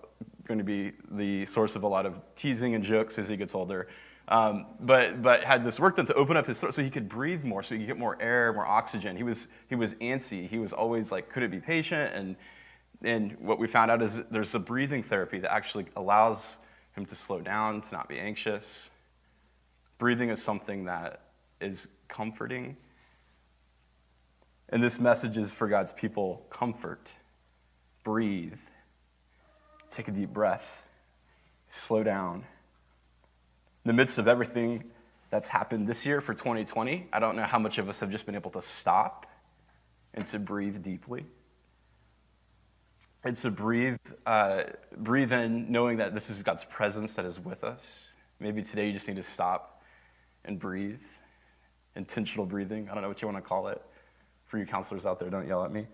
going 0.48 0.60
to 0.60 0.64
be 0.64 0.94
the 1.12 1.46
source 1.46 1.76
of 1.76 1.84
a 1.84 1.88
lot 1.88 2.06
of 2.06 2.22
teasing 2.36 2.76
and 2.76 2.84
jokes 2.84 3.20
as 3.20 3.28
he 3.28 3.36
gets 3.36 3.54
older. 3.54 3.88
Um, 4.28 4.66
but, 4.80 5.22
but 5.22 5.44
had 5.44 5.64
this 5.64 5.80
work 5.80 5.98
done 5.98 6.08
to 6.08 6.14
open 6.16 6.36
up 6.36 6.48
his 6.48 6.60
throat 6.60 6.74
so 6.74 6.82
he 6.82 6.90
could 6.90 7.08
breathe 7.08 7.44
more, 7.44 7.62
so 7.62 7.76
he 7.76 7.82
could 7.82 7.88
get 7.88 8.00
more 8.00 8.18
air, 8.20 8.52
more 8.54 8.66
oxygen. 8.66 9.16
He 9.16 9.24
was, 9.24 9.48
he 9.68 9.76
was 9.76 9.94
antsy. 9.96 10.50
He 10.50 10.58
was 10.58 10.74
always 10.74 11.12
like, 11.12 11.30
could 11.32 11.44
it 11.44 11.52
be 11.52 11.60
patient? 11.60 12.14
And 12.16 12.36
and 13.04 13.38
what 13.40 13.60
we 13.60 13.68
found 13.68 13.92
out 13.92 14.02
is 14.02 14.22
there's 14.32 14.56
a 14.56 14.60
breathing 14.60 15.04
therapy 15.04 15.40
that 15.40 15.52
actually 15.52 15.86
allows 15.96 16.58
him 16.94 17.06
to 17.06 17.16
slow 17.16 17.40
down, 17.40 17.82
to 17.82 17.92
not 17.92 18.08
be 18.10 18.18
anxious. 18.20 18.90
Breathing 19.98 20.30
is 20.30 20.42
something 20.42 20.86
that 20.86 21.22
is 21.62 21.88
comforting. 22.08 22.78
And 24.70 24.82
this 24.82 25.00
message 25.00 25.38
is 25.38 25.54
for 25.54 25.68
God's 25.68 25.94
people 25.94 26.46
comfort, 26.50 27.14
breathe, 28.04 28.58
take 29.90 30.08
a 30.08 30.12
deep 30.12 30.34
breath, 30.34 30.88
slow 31.70 32.04
down. 32.04 32.46
In 33.86 33.90
the 33.90 33.94
midst 33.94 34.18
of 34.18 34.28
everything 34.28 34.84
that's 35.30 35.48
happened 35.48 35.88
this 35.88 36.08
year 36.08 36.20
for 36.20 36.34
2020, 36.34 37.08
I 37.14 37.20
don't 37.20 37.36
know 37.36 37.44
how 37.44 37.60
much 37.60 37.78
of 37.78 37.88
us 37.88 38.00
have 38.00 38.10
just 38.10 38.26
been 38.26 38.34
able 38.34 38.50
to 38.52 38.62
stop 38.62 39.28
and 40.16 40.26
to 40.26 40.40
breathe 40.40 40.82
deeply. 40.82 41.28
And 43.24 43.36
to 43.38 43.52
breathe, 43.52 44.00
uh, 44.26 44.64
breathe 44.98 45.32
in 45.32 45.72
knowing 45.72 45.98
that 45.98 46.16
this 46.16 46.32
is 46.32 46.42
God's 46.42 46.64
presence 46.66 47.14
that 47.14 47.26
is 47.26 47.40
with 47.40 47.64
us. 47.64 48.08
Maybe 48.40 48.64
today 48.64 48.88
you 48.88 48.94
just 48.94 49.08
need 49.08 49.18
to 49.18 49.24
stop 49.24 49.84
and 50.46 50.58
breathe. 50.58 51.02
Intentional 51.96 52.48
breathing. 52.48 52.90
I 52.90 52.96
don't 52.96 53.04
know 53.04 53.08
what 53.08 53.22
you 53.22 53.28
want 53.28 53.38
to 53.38 53.48
call 53.48 53.68
it. 53.68 53.80
For 54.46 54.58
you 54.58 54.66
counselors 54.66 55.06
out 55.06 55.20
there, 55.20 55.30
don't 55.30 55.48
yell 55.48 55.64
at 55.64 55.72
me. 55.72 55.86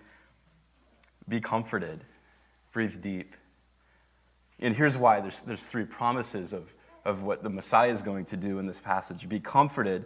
Be 1.28 1.42
comforted. 1.42 2.06
Breathe 2.72 3.02
deep. 3.02 3.36
And 4.60 4.74
here's 4.74 4.98
why 4.98 5.20
there's, 5.20 5.42
there's 5.42 5.66
three 5.66 5.86
promises 5.86 6.54
of, 6.54 6.74
of 7.06 7.24
what 7.24 7.44
the 7.44 7.50
Messiah 7.50 7.92
is 7.92 8.02
going 8.02 8.26
to 8.26 8.38
do 8.38 8.60
in 8.60 8.66
this 8.66 8.80
passage. 8.80 9.28
Be 9.28 9.40
comforted. 9.40 10.06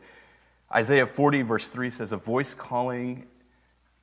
Isaiah 0.74 1.08
40, 1.08 1.42
verse 1.44 1.70
3 1.70 1.90
says, 1.90 2.12
A 2.12 2.18
voice 2.18 2.54
calling 2.54 3.28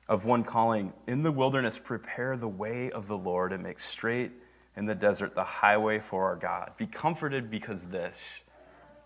of 0.07 0.25
one 0.25 0.43
calling, 0.43 0.93
In 1.07 1.23
the 1.23 1.31
wilderness, 1.31 1.79
prepare 1.79 2.37
the 2.37 2.47
way 2.47 2.91
of 2.91 3.07
the 3.07 3.17
Lord 3.17 3.51
and 3.53 3.63
make 3.63 3.79
straight 3.79 4.31
in 4.75 4.85
the 4.85 4.95
desert 4.95 5.35
the 5.35 5.43
highway 5.43 5.99
for 5.99 6.25
our 6.25 6.35
God. 6.35 6.71
Be 6.77 6.87
comforted 6.87 7.49
because 7.49 7.87
this 7.87 8.43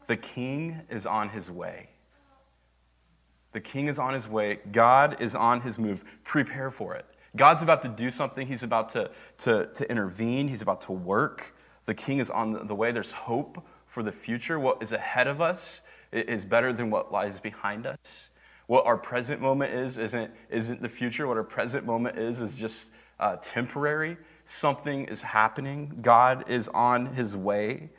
the 0.07 0.15
king 0.15 0.81
is 0.89 1.05
on 1.05 1.29
his 1.29 1.51
way. 1.51 1.89
The 3.51 3.59
king 3.59 3.87
is 3.87 3.99
on 3.99 4.13
his 4.13 4.27
way. 4.27 4.59
God 4.71 5.17
is 5.19 5.35
on 5.35 5.61
his 5.61 5.77
move. 5.77 6.03
Prepare 6.23 6.71
for 6.71 6.95
it. 6.95 7.05
God's 7.35 7.61
about 7.61 7.81
to 7.83 7.89
do 7.89 8.09
something. 8.09 8.47
He's 8.47 8.63
about 8.63 8.89
to, 8.89 9.11
to, 9.39 9.67
to 9.73 9.89
intervene. 9.91 10.47
He's 10.47 10.61
about 10.61 10.81
to 10.81 10.91
work. 10.91 11.53
The 11.85 11.93
king 11.93 12.19
is 12.19 12.29
on 12.29 12.67
the 12.67 12.75
way. 12.75 12.91
There's 12.91 13.11
hope 13.11 13.65
for 13.97 14.03
the 14.03 14.11
future. 14.11 14.59
What 14.59 14.83
is 14.83 14.91
ahead 14.91 15.25
of 15.25 15.41
us 15.41 15.81
is 16.11 16.45
better 16.45 16.71
than 16.71 16.91
what 16.91 17.11
lies 17.11 17.39
behind 17.39 17.87
us. 17.87 18.29
What 18.67 18.85
our 18.85 18.95
present 18.95 19.41
moment 19.41 19.73
is 19.73 19.97
isn't, 19.97 20.29
isn't 20.51 20.83
the 20.83 20.87
future. 20.87 21.25
What 21.25 21.35
our 21.35 21.43
present 21.43 21.83
moment 21.83 22.19
is 22.19 22.39
is 22.39 22.57
just 22.57 22.91
uh, 23.19 23.37
temporary. 23.41 24.17
Something 24.45 25.05
is 25.05 25.23
happening. 25.23 25.97
God 26.03 26.47
is 26.47 26.69
on 26.69 27.07
his 27.07 27.35
way. 27.35 27.89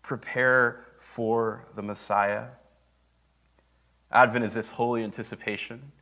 Prepare 0.00 0.86
for 0.98 1.66
the 1.74 1.82
Messiah. 1.82 2.46
Advent 4.10 4.46
is 4.46 4.54
this 4.54 4.70
holy 4.70 5.04
anticipation 5.04 5.92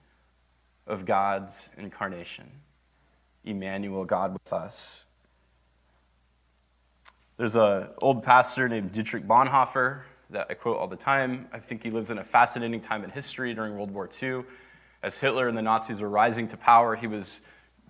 of 0.87 1.05
God's 1.05 1.69
incarnation. 1.77 2.49
Emmanuel, 3.43 4.05
God 4.05 4.35
with 4.35 4.53
us. 4.53 5.05
There's 7.43 7.57
an 7.57 7.89
old 7.99 8.23
pastor 8.23 8.69
named 8.69 8.93
Dietrich 8.93 9.27
Bonhoeffer 9.27 10.03
that 10.31 10.47
I 10.49 10.55
quote 10.55 10.77
all 10.77 10.87
the 10.87 10.95
time. 10.95 11.49
I 11.53 11.59
think 11.59 11.83
he 11.83 11.91
lives 11.91 12.13
in 12.13 12.19
a 12.19 12.23
fascinating 12.23 12.81
time 12.81 13.03
in 13.03 13.11
history 13.11 13.53
during 13.53 13.77
World 13.77 13.91
War 13.91 14.09
II. 14.23 14.45
As 15.03 15.19
Hitler 15.19 15.49
and 15.49 15.59
the 15.59 15.63
Nazis 15.63 16.01
were 16.01 16.09
rising 16.09 16.47
to 16.47 16.57
power, 16.57 16.95
he 16.95 17.09
was 17.09 17.41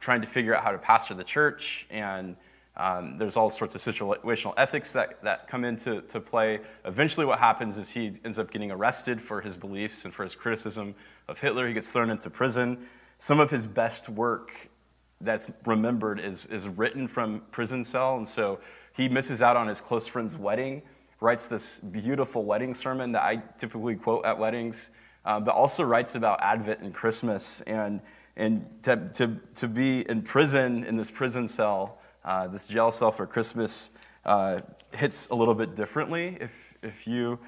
trying 0.01 0.23
to 0.23 0.27
figure 0.27 0.57
out 0.57 0.65
how 0.65 0.71
to 0.71 0.79
pastor 0.79 1.13
the 1.13 1.23
church, 1.23 1.87
and 1.91 2.37
um, 2.79 3.19
there's 3.19 3.37
all 3.37 3.51
sorts 3.51 3.75
of 3.75 3.83
situational 3.83 4.55
ethics 4.57 4.95
that, 4.95 5.23
that 5.23 5.49
come 5.49 5.67
into 5.67 6.01
to 6.01 6.19
play. 6.19 6.61
Eventually, 6.87 7.27
what 7.27 7.39
happens 7.39 7.77
is 7.77 7.91
he 7.91 8.15
ends 8.25 8.39
up 8.39 8.51
getting 8.51 8.71
arrested 8.71 9.21
for 9.21 9.43
his 9.43 9.59
beliefs 9.59 10.07
and 10.07 10.15
for 10.15 10.23
his 10.23 10.35
criticism 10.35 10.95
of 11.29 11.39
Hitler. 11.39 11.69
He 11.69 11.75
gets 11.75 11.93
thrown 11.93 12.09
into 12.09 12.31
prison. 12.31 12.87
Some 13.19 13.39
of 13.39 13.51
his 13.51 13.67
best 13.67 14.09
work 14.09 14.51
that's 15.21 15.51
remembered 15.67 16.21
is, 16.21 16.47
is 16.47 16.67
written 16.67 17.07
from 17.07 17.43
prison 17.51 17.85
cell, 17.85 18.17
and 18.17 18.27
so 18.27 18.59
he 18.95 19.09
misses 19.09 19.43
out 19.43 19.57
on 19.57 19.69
his 19.69 19.81
close 19.81 20.07
friend's 20.07 20.37
wedding 20.37 20.83
writes 21.23 21.47
this 21.47 21.79
beautiful 21.79 22.45
wedding 22.45 22.75
sermon 22.75 23.13
that 23.13 23.23
I 23.23 23.37
typically 23.57 23.95
quote 23.95 24.27
at 24.27 24.39
weddings, 24.39 24.91
uh, 25.25 25.39
but 25.39 25.55
also 25.55 25.85
writes 25.85 26.17
about 26.17 26.43
Advent 26.43 26.81
and 26.81 26.93
Christmas. 26.93 27.61
And, 27.63 28.01
and 28.37 28.67
to, 28.83 29.09
to, 29.15 29.37
to 29.55 29.69
be 29.69 30.09
in 30.09 30.23
prison, 30.23 30.85
in 30.85 30.97
this 30.97 31.11
prison 31.11 31.47
cell, 31.47 31.99
uh, 32.25 32.49
this 32.49 32.67
jail 32.67 32.91
cell 32.91 33.13
for 33.13 33.27
Christmas, 33.27 33.93
uh, 34.25 34.59
hits 34.93 35.29
a 35.29 35.35
little 35.35 35.55
bit 35.55 35.77
differently 35.77 36.37
if, 36.41 36.75
if 36.83 37.07
you 37.07 37.39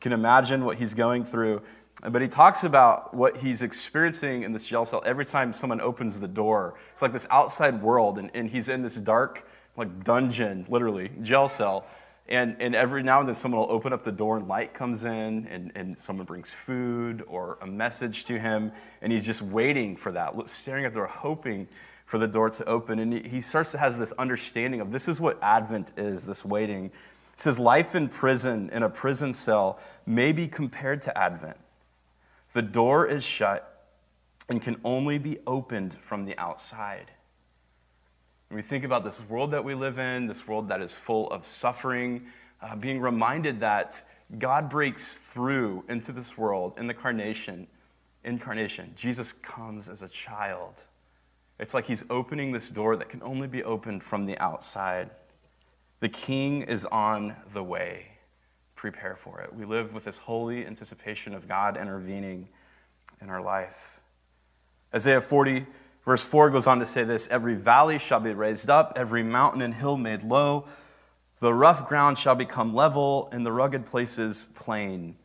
can 0.00 0.12
imagine 0.12 0.64
what 0.64 0.76
he's 0.76 0.92
going 0.94 1.24
through. 1.24 1.62
But 2.02 2.20
he 2.20 2.28
talks 2.28 2.64
about 2.64 3.14
what 3.14 3.38
he's 3.38 3.62
experiencing 3.62 4.42
in 4.42 4.52
this 4.52 4.66
jail 4.66 4.84
cell 4.84 5.02
every 5.06 5.24
time 5.24 5.52
someone 5.52 5.80
opens 5.80 6.20
the 6.20 6.28
door. 6.28 6.74
It's 6.92 7.00
like 7.00 7.12
this 7.12 7.26
outside 7.30 7.82
world, 7.82 8.18
and, 8.18 8.30
and 8.34 8.48
he's 8.50 8.68
in 8.68 8.82
this 8.82 8.96
dark, 8.96 9.46
like 9.76 10.04
dungeon, 10.04 10.66
literally, 10.68 11.10
jail 11.22 11.48
cell 11.48 11.86
and, 12.28 12.56
and 12.60 12.74
every 12.74 13.02
now 13.02 13.18
and 13.18 13.28
then 13.28 13.34
someone 13.34 13.60
will 13.60 13.70
open 13.70 13.92
up 13.92 14.04
the 14.04 14.12
door 14.12 14.36
and 14.36 14.46
light 14.46 14.74
comes 14.74 15.04
in 15.04 15.46
and, 15.48 15.72
and 15.74 15.98
someone 15.98 16.24
brings 16.24 16.50
food 16.50 17.22
or 17.26 17.58
a 17.60 17.66
message 17.66 18.24
to 18.24 18.38
him 18.38 18.72
and 19.00 19.12
he's 19.12 19.26
just 19.26 19.42
waiting 19.42 19.96
for 19.96 20.12
that, 20.12 20.48
staring 20.48 20.84
at 20.84 20.92
the 20.92 21.00
door, 21.00 21.06
hoping 21.06 21.68
for 22.06 22.18
the 22.18 22.28
door 22.28 22.48
to 22.50 22.64
open. 22.64 22.98
And 23.00 23.26
he 23.26 23.40
starts 23.40 23.72
to 23.72 23.78
have 23.78 23.98
this 23.98 24.12
understanding 24.12 24.80
of 24.80 24.92
this 24.92 25.08
is 25.08 25.20
what 25.20 25.42
Advent 25.42 25.92
is, 25.96 26.24
this 26.24 26.44
waiting. 26.44 26.86
It 26.86 27.40
says 27.40 27.58
life 27.58 27.94
in 27.94 28.08
prison, 28.08 28.70
in 28.72 28.82
a 28.82 28.88
prison 28.88 29.34
cell, 29.34 29.80
may 30.06 30.32
be 30.32 30.46
compared 30.46 31.02
to 31.02 31.18
Advent. 31.18 31.58
The 32.52 32.62
door 32.62 33.06
is 33.06 33.24
shut 33.24 33.88
and 34.48 34.62
can 34.62 34.76
only 34.84 35.18
be 35.18 35.38
opened 35.46 35.94
from 35.94 36.24
the 36.24 36.38
outside. 36.38 37.10
When 38.52 38.58
we 38.58 38.62
think 38.68 38.84
about 38.84 39.02
this 39.02 39.22
world 39.30 39.52
that 39.52 39.64
we 39.64 39.72
live 39.74 39.98
in, 39.98 40.26
this 40.26 40.46
world 40.46 40.68
that 40.68 40.82
is 40.82 40.94
full 40.94 41.30
of 41.30 41.46
suffering, 41.46 42.26
uh, 42.60 42.76
being 42.76 43.00
reminded 43.00 43.60
that 43.60 44.04
God 44.38 44.68
breaks 44.68 45.16
through 45.16 45.84
into 45.88 46.12
this 46.12 46.36
world 46.36 46.74
in 46.76 46.86
the 46.86 46.92
carnation, 46.92 47.66
incarnation. 48.24 48.92
Jesus 48.94 49.32
comes 49.32 49.88
as 49.88 50.02
a 50.02 50.08
child. 50.08 50.84
It's 51.58 51.72
like 51.72 51.86
he's 51.86 52.04
opening 52.10 52.52
this 52.52 52.68
door 52.68 52.94
that 52.96 53.08
can 53.08 53.22
only 53.22 53.48
be 53.48 53.64
opened 53.64 54.02
from 54.02 54.26
the 54.26 54.36
outside. 54.36 55.08
The 56.00 56.10
king 56.10 56.60
is 56.60 56.84
on 56.84 57.34
the 57.54 57.64
way. 57.64 58.18
Prepare 58.76 59.16
for 59.16 59.40
it. 59.40 59.54
We 59.54 59.64
live 59.64 59.94
with 59.94 60.04
this 60.04 60.18
holy 60.18 60.66
anticipation 60.66 61.32
of 61.32 61.48
God 61.48 61.78
intervening 61.78 62.50
in 63.22 63.30
our 63.30 63.40
life. 63.40 64.02
Isaiah 64.94 65.22
40 65.22 65.64
Verse 66.04 66.22
4 66.22 66.50
goes 66.50 66.66
on 66.66 66.78
to 66.80 66.86
say 66.86 67.04
this 67.04 67.28
Every 67.28 67.54
valley 67.54 67.98
shall 67.98 68.20
be 68.20 68.32
raised 68.32 68.70
up, 68.70 68.92
every 68.96 69.22
mountain 69.22 69.62
and 69.62 69.74
hill 69.74 69.96
made 69.96 70.22
low. 70.22 70.66
The 71.40 71.52
rough 71.52 71.88
ground 71.88 72.18
shall 72.18 72.34
become 72.34 72.74
level, 72.74 73.28
and 73.32 73.44
the 73.44 73.52
rugged 73.52 73.86
places 73.86 74.48
plain. 74.54 75.16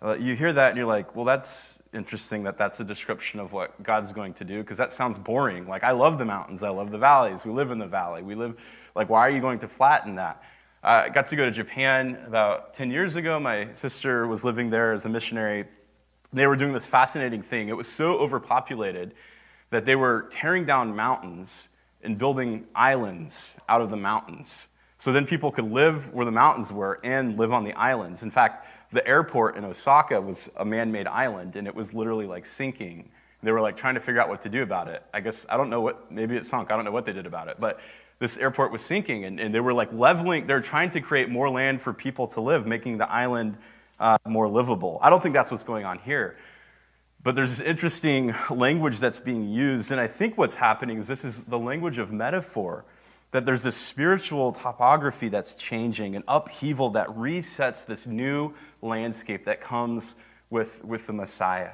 Uh, 0.00 0.16
you 0.18 0.36
hear 0.36 0.52
that 0.52 0.68
and 0.68 0.78
you're 0.78 0.86
like, 0.86 1.16
well, 1.16 1.24
that's 1.24 1.82
interesting 1.92 2.44
that 2.44 2.56
that's 2.56 2.78
a 2.78 2.84
description 2.84 3.40
of 3.40 3.52
what 3.52 3.82
God's 3.82 4.12
going 4.12 4.32
to 4.34 4.44
do, 4.44 4.60
because 4.60 4.78
that 4.78 4.92
sounds 4.92 5.18
boring. 5.18 5.66
Like, 5.66 5.82
I 5.82 5.90
love 5.90 6.18
the 6.18 6.24
mountains, 6.24 6.62
I 6.62 6.68
love 6.68 6.90
the 6.90 6.98
valleys. 6.98 7.44
We 7.44 7.52
live 7.52 7.70
in 7.70 7.78
the 7.78 7.86
valley. 7.86 8.22
We 8.22 8.34
live, 8.34 8.56
like, 8.94 9.08
why 9.08 9.20
are 9.20 9.30
you 9.30 9.40
going 9.40 9.58
to 9.58 9.68
flatten 9.68 10.14
that? 10.14 10.42
Uh, 10.84 11.02
I 11.06 11.08
got 11.08 11.26
to 11.28 11.36
go 11.36 11.44
to 11.44 11.50
Japan 11.50 12.16
about 12.26 12.74
10 12.74 12.92
years 12.92 13.16
ago. 13.16 13.40
My 13.40 13.72
sister 13.72 14.26
was 14.28 14.44
living 14.44 14.70
there 14.70 14.92
as 14.92 15.04
a 15.04 15.08
missionary. 15.08 15.64
They 16.32 16.46
were 16.46 16.56
doing 16.56 16.72
this 16.72 16.86
fascinating 16.86 17.42
thing. 17.42 17.68
It 17.68 17.76
was 17.76 17.88
so 17.88 18.18
overpopulated 18.18 19.14
that 19.70 19.84
they 19.84 19.96
were 19.96 20.28
tearing 20.30 20.64
down 20.64 20.94
mountains 20.94 21.68
and 22.02 22.16
building 22.18 22.66
islands 22.74 23.58
out 23.68 23.80
of 23.80 23.90
the 23.90 23.96
mountains. 23.96 24.68
So 24.98 25.12
then 25.12 25.26
people 25.26 25.52
could 25.52 25.70
live 25.70 26.12
where 26.12 26.24
the 26.24 26.32
mountains 26.32 26.72
were 26.72 27.00
and 27.04 27.38
live 27.38 27.52
on 27.52 27.64
the 27.64 27.72
islands. 27.74 28.22
In 28.22 28.30
fact, 28.30 28.66
the 28.92 29.06
airport 29.06 29.56
in 29.56 29.64
Osaka 29.64 30.20
was 30.20 30.50
a 30.56 30.64
man 30.64 30.90
made 30.90 31.06
island 31.06 31.56
and 31.56 31.66
it 31.66 31.74
was 31.74 31.94
literally 31.94 32.26
like 32.26 32.46
sinking. 32.46 33.10
They 33.42 33.52
were 33.52 33.60
like 33.60 33.76
trying 33.76 33.94
to 33.94 34.00
figure 34.00 34.20
out 34.20 34.28
what 34.28 34.42
to 34.42 34.48
do 34.48 34.62
about 34.62 34.88
it. 34.88 35.02
I 35.14 35.20
guess, 35.20 35.46
I 35.48 35.56
don't 35.56 35.70
know 35.70 35.80
what, 35.80 36.10
maybe 36.10 36.36
it 36.36 36.46
sunk. 36.46 36.72
I 36.72 36.76
don't 36.76 36.84
know 36.84 36.90
what 36.90 37.04
they 37.04 37.12
did 37.12 37.26
about 37.26 37.48
it. 37.48 37.58
But 37.60 37.78
this 38.18 38.36
airport 38.36 38.72
was 38.72 38.82
sinking 38.82 39.24
and, 39.24 39.38
and 39.38 39.54
they 39.54 39.60
were 39.60 39.72
like 39.72 39.92
leveling, 39.92 40.46
they're 40.46 40.60
trying 40.60 40.90
to 40.90 41.00
create 41.00 41.28
more 41.28 41.48
land 41.48 41.80
for 41.80 41.92
people 41.92 42.26
to 42.28 42.40
live, 42.40 42.66
making 42.66 42.98
the 42.98 43.08
island 43.10 43.56
uh, 44.00 44.18
more 44.26 44.48
livable. 44.48 44.98
I 45.02 45.10
don't 45.10 45.22
think 45.22 45.34
that's 45.34 45.50
what's 45.50 45.64
going 45.64 45.84
on 45.84 45.98
here. 46.00 46.36
But 47.28 47.34
there's 47.34 47.58
this 47.58 47.60
interesting 47.60 48.34
language 48.48 49.00
that's 49.00 49.18
being 49.18 49.50
used, 49.50 49.92
and 49.92 50.00
I 50.00 50.06
think 50.06 50.38
what's 50.38 50.54
happening 50.54 50.96
is 50.96 51.06
this 51.06 51.26
is 51.26 51.44
the 51.44 51.58
language 51.58 51.98
of 51.98 52.10
metaphor. 52.10 52.86
That 53.32 53.44
there's 53.44 53.64
this 53.64 53.76
spiritual 53.76 54.50
topography 54.50 55.28
that's 55.28 55.54
changing, 55.54 56.16
an 56.16 56.24
upheaval 56.26 56.88
that 56.92 57.06
resets 57.08 57.84
this 57.84 58.06
new 58.06 58.54
landscape 58.80 59.44
that 59.44 59.60
comes 59.60 60.16
with, 60.48 60.82
with 60.82 61.06
the 61.06 61.12
Messiah. 61.12 61.72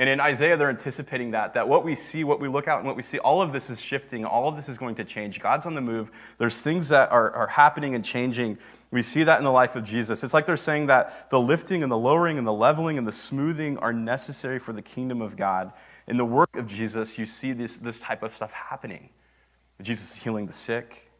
And 0.00 0.08
in 0.08 0.18
Isaiah, 0.18 0.56
they're 0.56 0.70
anticipating 0.70 1.32
that, 1.32 1.54
that 1.54 1.68
what 1.68 1.84
we 1.84 1.94
see, 1.94 2.24
what 2.24 2.40
we 2.40 2.48
look 2.48 2.66
out 2.66 2.78
and 2.78 2.86
what 2.86 2.96
we 2.96 3.02
see, 3.02 3.18
all 3.18 3.40
of 3.40 3.52
this 3.52 3.68
is 3.68 3.80
shifting, 3.80 4.24
all 4.24 4.48
of 4.48 4.56
this 4.56 4.68
is 4.68 4.78
going 4.78 4.94
to 4.94 5.04
change. 5.04 5.40
God's 5.40 5.66
on 5.66 5.74
the 5.74 5.80
move. 5.82 6.10
There's 6.38 6.62
things 6.62 6.88
that 6.88 7.12
are, 7.12 7.30
are 7.32 7.46
happening 7.46 7.94
and 7.94 8.04
changing 8.04 8.58
we 8.92 9.02
see 9.02 9.22
that 9.22 9.38
in 9.38 9.44
the 9.44 9.52
life 9.52 9.76
of 9.76 9.84
Jesus. 9.84 10.24
It's 10.24 10.34
like 10.34 10.46
they're 10.46 10.56
saying 10.56 10.86
that 10.86 11.30
the 11.30 11.40
lifting 11.40 11.82
and 11.82 11.92
the 11.92 11.98
lowering 11.98 12.38
and 12.38 12.46
the 12.46 12.52
leveling 12.52 12.98
and 12.98 13.06
the 13.06 13.12
smoothing 13.12 13.78
are 13.78 13.92
necessary 13.92 14.58
for 14.58 14.72
the 14.72 14.82
kingdom 14.82 15.22
of 15.22 15.36
God. 15.36 15.72
In 16.08 16.16
the 16.16 16.24
work 16.24 16.56
of 16.56 16.66
Jesus, 16.66 17.16
you 17.16 17.24
see 17.24 17.52
this, 17.52 17.78
this 17.78 18.00
type 18.00 18.22
of 18.24 18.34
stuff 18.34 18.52
happening. 18.52 19.10
Jesus 19.80 20.16
is 20.16 20.22
healing 20.22 20.46
the 20.46 20.52
sick, 20.52 21.10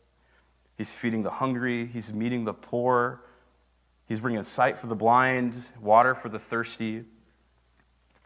he's 0.77 0.93
feeding 0.93 1.23
the 1.23 1.31
hungry, 1.31 1.87
he's 1.87 2.13
meeting 2.13 2.45
the 2.45 2.53
poor, 2.53 3.23
he's 4.07 4.21
bringing 4.21 4.43
sight 4.43 4.77
for 4.77 4.87
the 4.87 4.97
blind, 4.97 5.71
water 5.81 6.15
for 6.15 6.29
the 6.29 6.39
thirsty, 6.39 7.05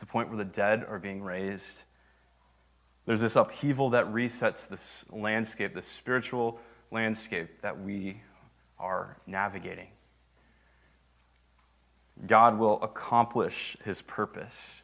the 0.04 0.12
point 0.12 0.28
where 0.28 0.36
the 0.36 0.44
dead 0.44 0.84
are 0.86 0.98
being 0.98 1.22
raised. 1.22 1.84
There's 3.06 3.22
this 3.22 3.36
upheaval 3.36 3.88
that 3.90 4.12
resets 4.12 4.68
this 4.68 5.06
landscape, 5.10 5.74
this 5.74 5.86
spiritual 5.86 6.60
landscape 6.90 7.62
that 7.62 7.80
we 7.80 8.20
are 8.78 9.16
navigating. 9.26 9.88
God 12.26 12.58
will 12.58 12.82
accomplish 12.82 13.78
his 13.82 14.02
purpose, 14.02 14.82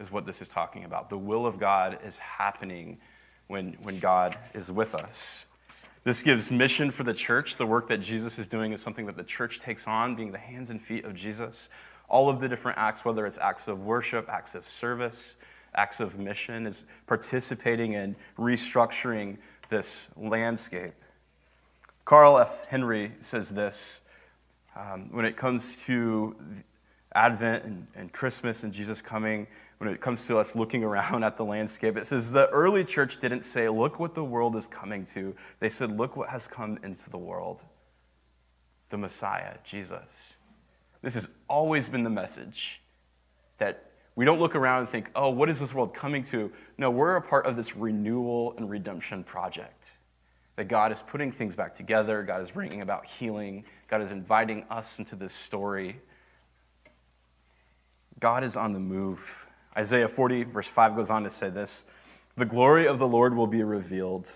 is 0.00 0.10
what 0.10 0.26
this 0.26 0.42
is 0.42 0.48
talking 0.48 0.84
about. 0.84 1.10
The 1.10 1.18
will 1.18 1.46
of 1.46 1.60
God 1.60 2.00
is 2.04 2.18
happening 2.18 2.98
when, 3.46 3.74
when 3.82 4.00
God 4.00 4.36
is 4.52 4.72
with 4.72 4.96
us. 4.96 5.46
This 6.02 6.24
gives 6.24 6.50
mission 6.50 6.90
for 6.90 7.04
the 7.04 7.14
church. 7.14 7.56
The 7.56 7.66
work 7.66 7.88
that 7.88 7.98
Jesus 7.98 8.36
is 8.40 8.48
doing 8.48 8.72
is 8.72 8.82
something 8.82 9.06
that 9.06 9.16
the 9.16 9.24
church 9.24 9.60
takes 9.60 9.86
on, 9.86 10.16
being 10.16 10.32
the 10.32 10.38
hands 10.38 10.70
and 10.70 10.82
feet 10.82 11.04
of 11.04 11.14
Jesus. 11.14 11.68
All 12.08 12.28
of 12.28 12.40
the 12.40 12.48
different 12.48 12.78
acts, 12.78 13.04
whether 13.04 13.26
it's 13.26 13.38
acts 13.38 13.68
of 13.68 13.84
worship, 13.84 14.28
acts 14.28 14.54
of 14.54 14.68
service, 14.68 15.36
acts 15.74 16.00
of 16.00 16.18
mission, 16.18 16.66
is 16.66 16.84
participating 17.06 17.92
in 17.92 18.16
restructuring 18.38 19.38
this 19.68 20.10
landscape. 20.16 20.94
Carl 22.04 22.38
F. 22.38 22.64
Henry 22.68 23.12
says 23.20 23.50
this 23.50 24.00
um, 24.76 25.08
when 25.10 25.24
it 25.24 25.36
comes 25.36 25.82
to 25.84 26.36
Advent 27.14 27.64
and, 27.64 27.86
and 27.96 28.12
Christmas 28.12 28.62
and 28.62 28.72
Jesus 28.72 29.02
coming, 29.02 29.46
when 29.78 29.90
it 29.90 30.00
comes 30.00 30.26
to 30.26 30.38
us 30.38 30.54
looking 30.54 30.84
around 30.90 31.24
at 31.24 31.36
the 31.36 31.44
landscape, 31.44 31.96
it 31.96 32.06
says 32.06 32.30
the 32.32 32.48
early 32.50 32.84
church 32.84 33.20
didn't 33.20 33.42
say, 33.42 33.68
Look 33.68 33.98
what 33.98 34.14
the 34.14 34.24
world 34.24 34.54
is 34.54 34.68
coming 34.68 35.04
to. 35.06 35.34
They 35.58 35.68
said, 35.68 35.96
Look 35.96 36.16
what 36.16 36.28
has 36.28 36.46
come 36.46 36.78
into 36.82 37.10
the 37.10 37.18
world 37.18 37.62
the 38.90 38.96
Messiah, 38.96 39.56
Jesus. 39.64 40.35
This 41.02 41.14
has 41.14 41.28
always 41.48 41.88
been 41.88 42.04
the 42.04 42.10
message 42.10 42.80
that 43.58 43.90
we 44.16 44.24
don't 44.24 44.40
look 44.40 44.56
around 44.56 44.80
and 44.80 44.88
think, 44.88 45.10
oh, 45.14 45.28
what 45.28 45.50
is 45.50 45.60
this 45.60 45.74
world 45.74 45.92
coming 45.92 46.22
to? 46.24 46.50
No, 46.78 46.90
we're 46.90 47.16
a 47.16 47.22
part 47.22 47.46
of 47.46 47.54
this 47.54 47.76
renewal 47.76 48.54
and 48.56 48.68
redemption 48.68 49.22
project. 49.22 49.92
That 50.56 50.68
God 50.68 50.90
is 50.90 51.02
putting 51.02 51.30
things 51.30 51.54
back 51.54 51.74
together, 51.74 52.22
God 52.22 52.40
is 52.40 52.50
bringing 52.50 52.80
about 52.80 53.06
healing, 53.06 53.64
God 53.88 54.00
is 54.00 54.12
inviting 54.12 54.64
us 54.70 54.98
into 54.98 55.14
this 55.14 55.34
story. 55.34 56.00
God 58.18 58.42
is 58.42 58.56
on 58.56 58.72
the 58.72 58.80
move. 58.80 59.46
Isaiah 59.76 60.08
40, 60.08 60.44
verse 60.44 60.68
5 60.68 60.96
goes 60.96 61.10
on 61.10 61.22
to 61.24 61.30
say 61.30 61.50
this 61.50 61.84
The 62.36 62.46
glory 62.46 62.86
of 62.86 62.98
the 62.98 63.06
Lord 63.06 63.36
will 63.36 63.46
be 63.46 63.62
revealed, 63.62 64.34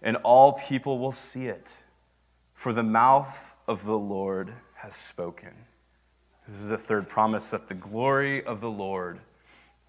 and 0.00 0.16
all 0.18 0.54
people 0.54 0.98
will 0.98 1.12
see 1.12 1.46
it, 1.46 1.82
for 2.54 2.72
the 2.72 2.82
mouth 2.82 3.56
of 3.68 3.84
the 3.84 3.98
Lord 3.98 4.54
has 4.76 4.96
spoken. 4.96 5.65
This 6.46 6.60
is 6.60 6.70
a 6.70 6.78
third 6.78 7.08
promise 7.08 7.50
that 7.50 7.66
the 7.66 7.74
glory 7.74 8.44
of 8.44 8.60
the 8.60 8.70
Lord 8.70 9.18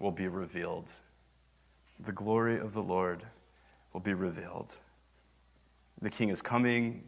will 0.00 0.10
be 0.10 0.26
revealed. 0.26 0.92
The 2.00 2.10
glory 2.10 2.58
of 2.58 2.74
the 2.74 2.82
Lord 2.82 3.22
will 3.92 4.00
be 4.00 4.12
revealed. 4.12 4.76
The 6.00 6.10
king 6.10 6.30
is 6.30 6.42
coming. 6.42 7.04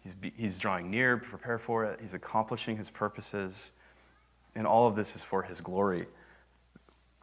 He's, 0.00 0.14
be, 0.14 0.32
he's 0.36 0.58
drawing 0.58 0.90
near, 0.90 1.16
prepare 1.16 1.58
for 1.58 1.84
it. 1.86 2.00
He's 2.02 2.12
accomplishing 2.12 2.76
his 2.76 2.90
purposes. 2.90 3.72
And 4.54 4.66
all 4.66 4.86
of 4.86 4.94
this 4.94 5.16
is 5.16 5.24
for 5.24 5.42
his 5.42 5.62
glory. 5.62 6.06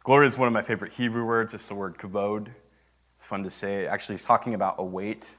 Glory 0.02 0.26
is 0.26 0.36
one 0.36 0.48
of 0.48 0.52
my 0.52 0.62
favorite 0.62 0.92
Hebrew 0.92 1.24
words. 1.24 1.54
It's 1.54 1.68
the 1.68 1.74
word 1.74 1.98
kavod. 1.98 2.48
It's 3.14 3.26
fun 3.26 3.44
to 3.44 3.50
say. 3.50 3.86
Actually, 3.86 4.14
he's 4.14 4.24
talking 4.24 4.54
about 4.54 4.74
a 4.78 4.84
weight. 4.84 5.36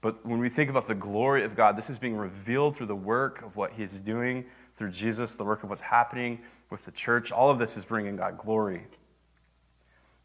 But 0.00 0.24
when 0.24 0.38
we 0.38 0.48
think 0.48 0.70
about 0.70 0.88
the 0.88 0.94
glory 0.94 1.42
of 1.44 1.56
God, 1.56 1.76
this 1.76 1.90
is 1.90 1.98
being 1.98 2.16
revealed 2.16 2.76
through 2.76 2.86
the 2.86 2.96
work 2.96 3.42
of 3.42 3.56
what 3.56 3.72
he's 3.72 3.98
doing 4.00 4.44
through 4.76 4.90
Jesus, 4.90 5.34
the 5.36 5.44
work 5.44 5.62
of 5.62 5.70
what's 5.70 5.80
happening 5.80 6.40
with 6.70 6.84
the 6.84 6.92
church. 6.92 7.32
All 7.32 7.50
of 7.50 7.58
this 7.58 7.76
is 7.76 7.84
bringing 7.84 8.16
God 8.16 8.38
glory. 8.38 8.82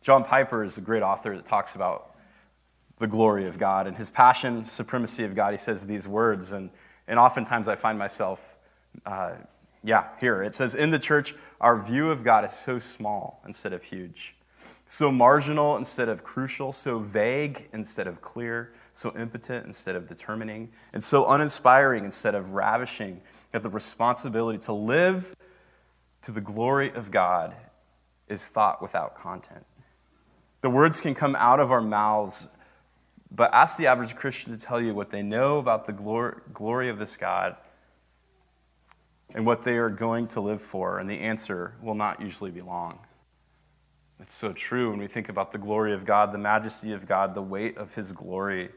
John 0.01 0.23
Piper 0.23 0.63
is 0.63 0.77
a 0.77 0.81
great 0.81 1.03
author 1.03 1.35
that 1.35 1.45
talks 1.45 1.75
about 1.75 2.15
the 2.99 3.07
glory 3.07 3.47
of 3.47 3.57
God 3.57 3.87
and 3.87 3.97
his 3.97 4.09
passion, 4.09 4.65
supremacy 4.65 5.23
of 5.23 5.35
God. 5.35 5.51
He 5.51 5.57
says 5.57 5.87
these 5.87 6.07
words, 6.07 6.51
and, 6.51 6.69
and 7.07 7.17
oftentimes 7.17 7.67
I 7.67 7.75
find 7.75 7.97
myself, 7.97 8.57
uh, 9.05 9.33
yeah, 9.83 10.09
here. 10.19 10.43
It 10.43 10.53
says, 10.53 10.75
In 10.75 10.91
the 10.91 10.99
church, 10.99 11.33
our 11.59 11.81
view 11.81 12.11
of 12.11 12.23
God 12.23 12.45
is 12.45 12.51
so 12.51 12.77
small 12.77 13.41
instead 13.45 13.73
of 13.73 13.83
huge, 13.83 14.35
so 14.87 15.11
marginal 15.11 15.77
instead 15.77 16.09
of 16.09 16.23
crucial, 16.23 16.71
so 16.71 16.99
vague 16.99 17.69
instead 17.73 18.05
of 18.05 18.21
clear, 18.21 18.73
so 18.93 19.13
impotent 19.17 19.65
instead 19.65 19.95
of 19.95 20.07
determining, 20.07 20.69
and 20.93 21.03
so 21.03 21.27
uninspiring 21.29 22.03
instead 22.03 22.35
of 22.35 22.51
ravishing 22.51 23.21
that 23.51 23.63
the 23.63 23.69
responsibility 23.69 24.59
to 24.59 24.73
live 24.73 25.35
to 26.21 26.31
the 26.31 26.41
glory 26.41 26.91
of 26.93 27.09
God 27.11 27.55
is 28.27 28.47
thought 28.47 28.81
without 28.81 29.15
content. 29.15 29.65
The 30.61 30.69
words 30.69 31.01
can 31.01 31.15
come 31.15 31.35
out 31.35 31.59
of 31.59 31.71
our 31.71 31.81
mouths, 31.81 32.47
but 33.31 33.53
ask 33.53 33.77
the 33.77 33.87
average 33.87 34.15
Christian 34.15 34.55
to 34.55 34.63
tell 34.63 34.79
you 34.79 34.93
what 34.93 35.09
they 35.09 35.23
know 35.23 35.57
about 35.57 35.85
the 35.85 35.93
glory 35.93 36.89
of 36.89 36.99
this 36.99 37.17
God 37.17 37.55
and 39.33 39.45
what 39.45 39.63
they 39.63 39.77
are 39.77 39.89
going 39.89 40.27
to 40.27 40.41
live 40.41 40.61
for, 40.61 40.99
and 40.99 41.09
the 41.09 41.19
answer 41.19 41.73
will 41.81 41.95
not 41.95 42.21
usually 42.21 42.51
be 42.51 42.61
long. 42.61 42.99
It's 44.21 44.35
so 44.35 44.53
true 44.53 44.91
when 44.91 44.99
we 44.99 45.07
think 45.07 45.29
about 45.29 45.51
the 45.51 45.57
glory 45.57 45.93
of 45.93 46.05
God, 46.05 46.31
the 46.31 46.37
majesty 46.37 46.93
of 46.93 47.07
God, 47.07 47.33
the 47.33 47.41
weight 47.41 47.75
of 47.77 47.95
His 47.95 48.13
glory. 48.13 48.69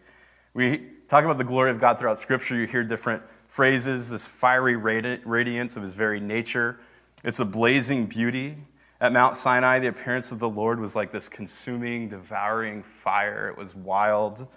We 0.54 0.86
talk 1.06 1.22
about 1.22 1.36
the 1.36 1.44
glory 1.44 1.70
of 1.70 1.78
God 1.78 1.98
throughout 1.98 2.18
Scripture. 2.18 2.56
You 2.56 2.66
hear 2.66 2.82
different 2.82 3.22
phrases, 3.46 4.10
this 4.10 4.26
fiery 4.26 4.74
radiance 4.74 5.76
of 5.76 5.82
his 5.82 5.92
very 5.92 6.18
nature. 6.18 6.80
It's 7.22 7.40
a 7.40 7.44
blazing 7.44 8.06
beauty. 8.06 8.56
At 9.00 9.12
Mount 9.12 9.36
Sinai, 9.36 9.80
the 9.80 9.88
appearance 9.88 10.32
of 10.32 10.38
the 10.38 10.48
Lord 10.48 10.80
was 10.80 10.96
like 10.96 11.12
this 11.12 11.28
consuming, 11.28 12.08
devouring 12.08 12.82
fire. 12.82 13.48
It 13.48 13.58
was 13.58 13.74
wild, 13.76 14.40
it 14.40 14.48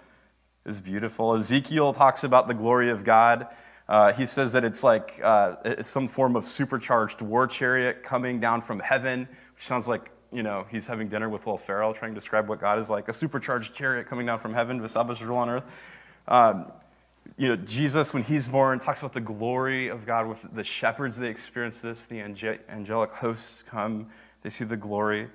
was 0.64 0.80
beautiful. 0.80 1.34
Ezekiel 1.34 1.92
talks 1.92 2.24
about 2.24 2.48
the 2.48 2.54
glory 2.54 2.90
of 2.90 3.04
God. 3.04 3.46
Uh, 3.88 4.12
he 4.14 4.24
says 4.24 4.54
that 4.54 4.64
it's 4.64 4.82
like 4.82 5.20
uh, 5.22 5.56
it's 5.64 5.90
some 5.90 6.08
form 6.08 6.34
of 6.34 6.46
supercharged 6.46 7.20
war 7.20 7.46
chariot 7.46 8.02
coming 8.02 8.40
down 8.40 8.62
from 8.62 8.80
heaven, 8.80 9.28
which 9.54 9.64
sounds 9.64 9.86
like 9.86 10.10
you 10.32 10.42
know 10.42 10.66
he's 10.70 10.86
having 10.86 11.08
dinner 11.08 11.28
with 11.28 11.46
Will 11.46 11.56
Ferrell, 11.56 11.94
trying 11.94 12.12
to 12.12 12.14
describe 12.14 12.48
what 12.48 12.60
God 12.60 12.78
is 12.78 12.90
like. 12.90 13.08
A 13.08 13.12
supercharged 13.12 13.74
chariot 13.74 14.06
coming 14.08 14.26
down 14.26 14.38
from 14.38 14.54
heaven, 14.54 14.78
to 14.78 14.84
Visaba's 14.84 15.22
rule 15.22 15.38
on 15.38 15.48
earth. 15.48 15.64
Um, 16.26 16.70
you 17.36 17.48
know, 17.48 17.56
Jesus, 17.56 18.14
when 18.14 18.22
he's 18.22 18.48
born, 18.48 18.78
talks 18.78 19.00
about 19.00 19.12
the 19.12 19.20
glory 19.20 19.88
of 19.88 20.06
God 20.06 20.28
with 20.28 20.46
the 20.54 20.64
shepherds. 20.64 21.16
They 21.16 21.28
experience 21.28 21.80
this. 21.80 22.06
The 22.06 22.20
angelic 22.20 23.12
hosts 23.12 23.62
come, 23.62 24.08
they 24.42 24.50
see 24.50 24.64
the 24.64 24.76
glory. 24.76 25.28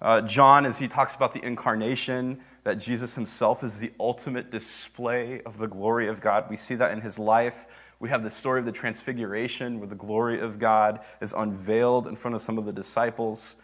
Uh, 0.00 0.20
John, 0.22 0.64
as 0.66 0.78
he 0.78 0.88
talks 0.88 1.14
about 1.14 1.32
the 1.32 1.44
incarnation, 1.44 2.40
that 2.64 2.76
Jesus 2.76 3.14
himself 3.14 3.64
is 3.64 3.78
the 3.78 3.92
ultimate 3.98 4.50
display 4.50 5.40
of 5.42 5.58
the 5.58 5.66
glory 5.66 6.08
of 6.08 6.20
God. 6.20 6.48
We 6.48 6.56
see 6.56 6.74
that 6.76 6.92
in 6.92 7.00
his 7.00 7.18
life. 7.18 7.66
We 8.00 8.10
have 8.10 8.22
the 8.22 8.30
story 8.30 8.60
of 8.60 8.66
the 8.66 8.72
transfiguration 8.72 9.80
where 9.80 9.88
the 9.88 9.96
glory 9.96 10.38
of 10.40 10.58
God 10.58 11.00
is 11.20 11.32
unveiled 11.32 12.06
in 12.06 12.14
front 12.14 12.34
of 12.36 12.42
some 12.42 12.58
of 12.58 12.64
the 12.64 12.72
disciples. 12.72 13.56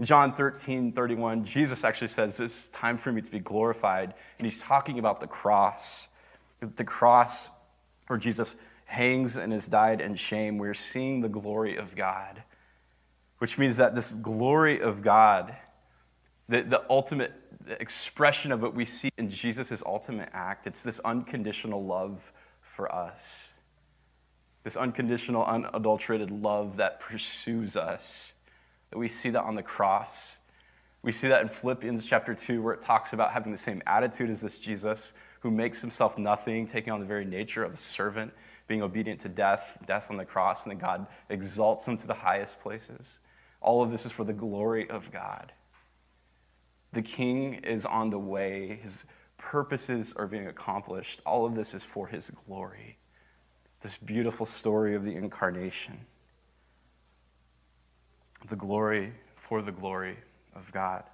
John 0.00 0.32
13, 0.32 0.92
31, 0.92 1.44
Jesus 1.44 1.82
actually 1.82 2.08
says, 2.08 2.38
It's 2.38 2.68
time 2.68 2.98
for 2.98 3.10
me 3.10 3.20
to 3.20 3.30
be 3.30 3.40
glorified. 3.40 4.14
And 4.38 4.46
he's 4.46 4.60
talking 4.60 4.98
about 4.98 5.20
the 5.20 5.26
cross. 5.26 6.08
The 6.60 6.84
cross 6.84 7.50
where 8.06 8.18
Jesus 8.18 8.56
hangs 8.84 9.36
and 9.36 9.52
has 9.52 9.68
died 9.68 10.00
in 10.00 10.14
shame, 10.14 10.56
we're 10.56 10.72
seeing 10.72 11.20
the 11.20 11.28
glory 11.28 11.76
of 11.76 11.94
God, 11.94 12.42
which 13.38 13.58
means 13.58 13.76
that 13.76 13.94
this 13.94 14.12
glory 14.12 14.80
of 14.80 15.02
God, 15.02 15.54
the, 16.48 16.62
the 16.62 16.84
ultimate 16.88 17.32
expression 17.68 18.50
of 18.50 18.62
what 18.62 18.74
we 18.74 18.84
see 18.84 19.10
in 19.18 19.28
Jesus' 19.28 19.82
ultimate 19.84 20.30
act, 20.32 20.66
it's 20.66 20.82
this 20.82 21.00
unconditional 21.00 21.84
love 21.84 22.32
for 22.60 22.90
us. 22.92 23.52
This 24.64 24.76
unconditional, 24.76 25.44
unadulterated 25.44 26.30
love 26.30 26.78
that 26.78 27.00
pursues 27.00 27.76
us. 27.76 28.32
That 28.90 28.98
we 28.98 29.08
see 29.08 29.30
that 29.30 29.42
on 29.42 29.54
the 29.54 29.62
cross. 29.62 30.38
We 31.02 31.12
see 31.12 31.28
that 31.28 31.42
in 31.42 31.48
Philippians 31.48 32.04
chapter 32.06 32.34
2, 32.34 32.60
where 32.62 32.74
it 32.74 32.82
talks 32.82 33.12
about 33.12 33.32
having 33.32 33.52
the 33.52 33.58
same 33.58 33.82
attitude 33.86 34.30
as 34.30 34.40
this 34.40 34.58
Jesus, 34.58 35.12
who 35.40 35.50
makes 35.50 35.80
himself 35.80 36.18
nothing, 36.18 36.66
taking 36.66 36.92
on 36.92 37.00
the 37.00 37.06
very 37.06 37.24
nature 37.24 37.62
of 37.62 37.74
a 37.74 37.76
servant, 37.76 38.32
being 38.66 38.82
obedient 38.82 39.20
to 39.20 39.28
death, 39.28 39.78
death 39.86 40.06
on 40.10 40.16
the 40.16 40.24
cross, 40.24 40.64
and 40.64 40.72
that 40.72 40.84
God 40.84 41.06
exalts 41.28 41.86
him 41.86 41.96
to 41.98 42.06
the 42.06 42.14
highest 42.14 42.60
places. 42.60 43.18
All 43.60 43.82
of 43.82 43.90
this 43.90 44.06
is 44.06 44.12
for 44.12 44.24
the 44.24 44.32
glory 44.32 44.88
of 44.90 45.10
God. 45.12 45.52
The 46.92 47.02
king 47.02 47.54
is 47.54 47.84
on 47.86 48.10
the 48.10 48.18
way, 48.18 48.78
his 48.82 49.04
purposes 49.36 50.12
are 50.16 50.26
being 50.26 50.46
accomplished. 50.46 51.20
All 51.24 51.46
of 51.46 51.54
this 51.54 51.74
is 51.74 51.84
for 51.84 52.08
his 52.08 52.30
glory. 52.46 52.98
This 53.82 53.96
beautiful 53.96 54.46
story 54.46 54.94
of 54.94 55.04
the 55.04 55.14
incarnation. 55.14 56.06
The 58.46 58.56
glory 58.56 59.12
for 59.36 59.62
the 59.62 59.72
glory 59.72 60.16
of 60.54 60.72
God. 60.72 61.04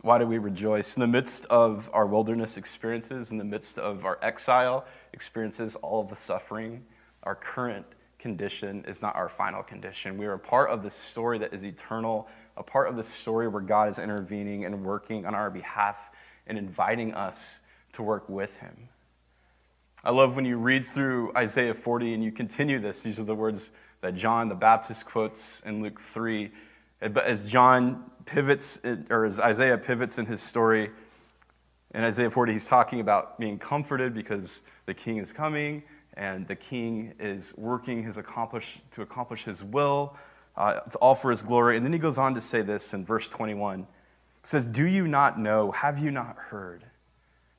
Why 0.00 0.18
do 0.18 0.26
we 0.26 0.38
rejoice? 0.38 0.96
In 0.96 1.00
the 1.00 1.06
midst 1.06 1.46
of 1.46 1.90
our 1.92 2.06
wilderness 2.06 2.56
experiences, 2.56 3.30
in 3.30 3.38
the 3.38 3.44
midst 3.44 3.78
of 3.78 4.04
our 4.04 4.18
exile 4.22 4.84
experiences, 5.12 5.76
all 5.76 6.00
of 6.00 6.08
the 6.08 6.16
suffering, 6.16 6.84
our 7.22 7.34
current 7.34 7.86
condition 8.18 8.84
is 8.88 9.02
not 9.02 9.14
our 9.14 9.28
final 9.28 9.62
condition. 9.62 10.16
We 10.16 10.26
are 10.26 10.34
a 10.34 10.38
part 10.38 10.70
of 10.70 10.82
the 10.82 10.90
story 10.90 11.38
that 11.38 11.52
is 11.52 11.64
eternal 11.64 12.28
a 12.56 12.62
part 12.62 12.88
of 12.88 12.96
the 12.96 13.04
story 13.04 13.48
where 13.48 13.62
God 13.62 13.88
is 13.88 13.98
intervening 13.98 14.64
and 14.64 14.84
working 14.84 15.26
on 15.26 15.34
our 15.34 15.50
behalf 15.50 16.10
and 16.46 16.58
inviting 16.58 17.14
us 17.14 17.60
to 17.92 18.02
work 18.02 18.28
with 18.28 18.58
Him. 18.58 18.88
I 20.04 20.10
love 20.10 20.34
when 20.34 20.44
you 20.44 20.56
read 20.56 20.84
through 20.84 21.32
Isaiah 21.36 21.74
40 21.74 22.14
and 22.14 22.24
you 22.24 22.32
continue 22.32 22.78
this. 22.78 23.02
These 23.02 23.18
are 23.18 23.24
the 23.24 23.34
words 23.34 23.70
that 24.02 24.14
John 24.14 24.48
the 24.48 24.54
Baptist 24.54 25.06
quotes 25.06 25.60
in 25.60 25.82
Luke 25.82 25.98
3. 25.98 26.50
But 27.00 27.24
as 27.24 27.48
John 27.48 28.10
pivots, 28.26 28.80
or 29.10 29.24
as 29.24 29.40
Isaiah 29.40 29.78
pivots 29.78 30.18
in 30.18 30.26
his 30.26 30.42
story, 30.42 30.90
in 31.94 32.04
Isaiah 32.04 32.30
40, 32.30 32.52
he's 32.52 32.68
talking 32.68 33.00
about 33.00 33.38
being 33.38 33.58
comforted 33.58 34.12
because 34.12 34.62
the 34.86 34.94
king 34.94 35.18
is 35.18 35.32
coming 35.32 35.82
and 36.14 36.46
the 36.46 36.56
king 36.56 37.14
is 37.18 37.54
working 37.56 38.02
his 38.02 38.18
accomplish, 38.18 38.80
to 38.90 39.02
accomplish 39.02 39.44
his 39.44 39.64
will. 39.64 40.16
Uh, 40.56 40.80
it's 40.86 40.96
all 40.96 41.14
for 41.14 41.30
his 41.30 41.42
glory. 41.42 41.76
And 41.76 41.84
then 41.84 41.92
he 41.92 41.98
goes 41.98 42.18
on 42.18 42.34
to 42.34 42.40
say 42.40 42.60
this 42.62 42.92
in 42.92 43.04
verse 43.04 43.28
21. 43.28 43.80
He 43.80 43.86
says, 44.42 44.68
Do 44.68 44.84
you 44.84 45.06
not 45.06 45.38
know? 45.38 45.70
Have 45.70 45.98
you 45.98 46.10
not 46.10 46.36
heard? 46.36 46.84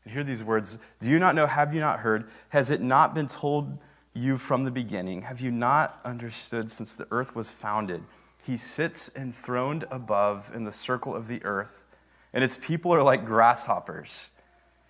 And 0.03 0.13
hear 0.13 0.23
these 0.23 0.43
words 0.43 0.77
Do 0.99 1.09
you 1.09 1.19
not 1.19 1.35
know? 1.35 1.47
Have 1.47 1.73
you 1.73 1.79
not 1.79 1.99
heard? 1.99 2.29
Has 2.49 2.69
it 2.69 2.81
not 2.81 3.15
been 3.15 3.27
told 3.27 3.77
you 4.13 4.37
from 4.37 4.63
the 4.63 4.71
beginning? 4.71 5.23
Have 5.23 5.41
you 5.41 5.51
not 5.51 5.99
understood 6.05 6.69
since 6.69 6.95
the 6.95 7.07
earth 7.11 7.35
was 7.35 7.51
founded? 7.51 8.03
He 8.45 8.57
sits 8.57 9.09
enthroned 9.15 9.85
above 9.89 10.51
in 10.53 10.65
the 10.65 10.71
circle 10.71 11.15
of 11.15 11.27
the 11.27 11.43
earth, 11.45 11.85
and 12.33 12.43
its 12.43 12.57
people 12.57 12.93
are 12.93 13.03
like 13.03 13.25
grasshoppers. 13.25 14.31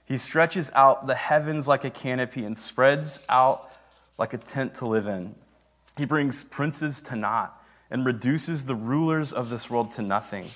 He 0.06 0.18
stretches 0.18 0.72
out 0.74 1.08
the 1.08 1.16
heavens 1.16 1.68
like 1.68 1.86
a 1.86 1.90
canopy 1.90 2.44
and 2.44 2.58
spreads 2.58 3.22
out 3.30 3.72
like 4.18 4.34
a 4.34 4.38
tent 4.38 4.76
to 4.76 4.88
live 4.88 5.08
in. 5.08 5.36
He 5.98 6.06
brings 6.06 6.44
princes 6.44 7.02
to 7.04 7.16
naught 7.16 7.62
and 7.90 8.06
reduces 8.06 8.66
the 8.66 8.76
rulers 8.76 9.32
of 9.32 9.50
this 9.50 9.70
world 9.70 9.92
to 9.92 10.02
nothing. 10.02 10.50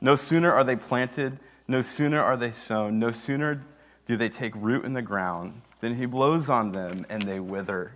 No 0.00 0.14
sooner 0.14 0.52
are 0.52 0.64
they 0.64 0.76
planted, 0.76 1.38
no 1.68 1.80
sooner 1.80 2.20
are 2.20 2.36
they 2.36 2.50
sown, 2.50 2.98
no 2.98 3.10
sooner 3.10 3.60
do 4.06 4.16
they 4.16 4.28
take 4.28 4.54
root 4.56 4.84
in 4.84 4.92
the 4.92 5.02
ground 5.02 5.62
than 5.80 5.94
he 5.94 6.06
blows 6.06 6.50
on 6.50 6.72
them 6.72 7.06
and 7.08 7.22
they 7.22 7.38
wither. 7.38 7.92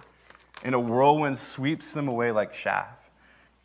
And 0.65 0.75
a 0.75 0.81
whirlwind 0.81 1.39
sweeps 1.39 1.93
them 1.93 2.09
away 2.09 2.33
like 2.33 2.53
chaff. 2.53 2.89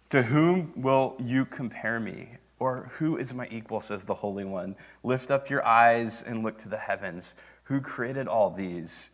To 0.09 0.21
whom 0.21 0.73
will 0.75 1.15
you 1.17 1.45
compare 1.45 1.99
me? 1.99 2.33
Or 2.59 2.91
who 2.97 3.15
is 3.15 3.33
my 3.33 3.47
equal, 3.49 3.79
says 3.79 4.03
the 4.03 4.15
Holy 4.15 4.43
One? 4.43 4.75
Lift 5.01 5.31
up 5.31 5.49
your 5.49 5.65
eyes 5.65 6.21
and 6.21 6.43
look 6.43 6.57
to 6.59 6.69
the 6.69 6.77
heavens. 6.77 7.35
Who 7.63 7.79
created 7.79 8.27
all 8.27 8.49
these? 8.49 9.11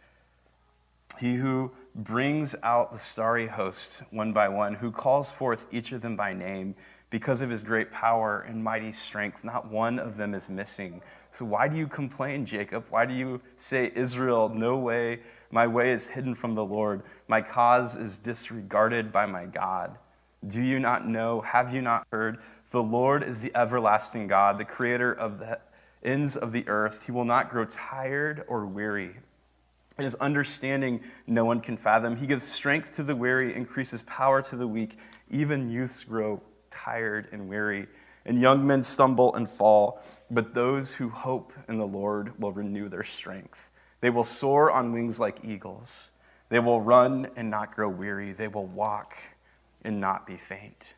He 1.19 1.35
who 1.35 1.71
brings 1.93 2.55
out 2.63 2.91
the 2.91 2.97
starry 2.97 3.47
host 3.47 4.01
one 4.09 4.33
by 4.33 4.49
one, 4.49 4.73
who 4.73 4.91
calls 4.91 5.31
forth 5.31 5.67
each 5.71 5.91
of 5.91 6.01
them 6.01 6.15
by 6.15 6.33
name, 6.33 6.75
because 7.09 7.41
of 7.41 7.49
his 7.49 7.63
great 7.63 7.91
power 7.91 8.41
and 8.41 8.63
mighty 8.63 8.91
strength, 8.91 9.43
not 9.43 9.69
one 9.69 9.99
of 9.99 10.17
them 10.17 10.33
is 10.33 10.49
missing. 10.49 11.01
So 11.31 11.45
why 11.45 11.67
do 11.67 11.77
you 11.77 11.87
complain, 11.87 12.45
Jacob? 12.45 12.85
Why 12.89 13.05
do 13.05 13.13
you 13.13 13.41
say, 13.57 13.91
Israel, 13.93 14.49
no 14.49 14.77
way, 14.77 15.19
my 15.51 15.67
way 15.67 15.91
is 15.91 16.07
hidden 16.07 16.35
from 16.35 16.55
the 16.55 16.65
Lord, 16.65 17.03
my 17.27 17.41
cause 17.41 17.95
is 17.95 18.17
disregarded 18.17 19.11
by 19.11 19.25
my 19.25 19.45
God? 19.45 19.97
Do 20.45 20.61
you 20.61 20.79
not 20.79 21.07
know? 21.07 21.41
Have 21.41 21.73
you 21.73 21.81
not 21.81 22.05
heard? 22.11 22.39
The 22.71 22.83
Lord 22.83 23.23
is 23.23 23.41
the 23.41 23.55
everlasting 23.55 24.27
God, 24.27 24.57
the 24.57 24.65
creator 24.65 25.11
of 25.11 25.39
the 25.39 25.59
ends 26.03 26.35
of 26.35 26.51
the 26.51 26.67
earth. 26.67 27.05
He 27.05 27.11
will 27.11 27.25
not 27.25 27.49
grow 27.49 27.65
tired 27.65 28.43
or 28.47 28.65
weary. 28.65 29.15
In 29.97 30.03
his 30.03 30.15
understanding, 30.15 31.01
no 31.25 31.45
one 31.45 31.61
can 31.61 31.77
fathom. 31.77 32.17
He 32.17 32.27
gives 32.27 32.43
strength 32.43 32.91
to 32.93 33.03
the 33.03 33.15
weary, 33.15 33.55
increases 33.55 34.01
power 34.03 34.41
to 34.43 34.55
the 34.55 34.67
weak. 34.67 34.97
Even 35.29 35.71
youths 35.71 36.03
grow 36.03 36.41
tired 36.69 37.29
and 37.31 37.47
weary, 37.47 37.87
and 38.25 38.41
young 38.41 38.67
men 38.67 38.83
stumble 38.83 39.33
and 39.35 39.47
fall. 39.47 40.03
But 40.29 40.53
those 40.53 40.93
who 40.93 41.09
hope 41.09 41.53
in 41.69 41.77
the 41.77 41.87
Lord 41.87 42.39
will 42.39 42.51
renew 42.51 42.89
their 42.89 43.03
strength. 43.03 43.71
They 44.05 44.11
will 44.11 44.23
soar 44.23 44.69
on 44.69 44.91
wings 44.91 45.19
like 45.19 45.39
eagles. 45.43 46.11
They 46.49 46.59
will 46.59 46.79
run 46.79 47.27
and 47.35 47.49
not 47.49 47.73
grow 47.73 47.89
weary. 47.89 48.33
They 48.33 48.47
will 48.47 48.67
walk 48.67 49.15
and 49.83 49.99
not 49.99 50.27
be 50.27 50.37
faint. 50.37 50.93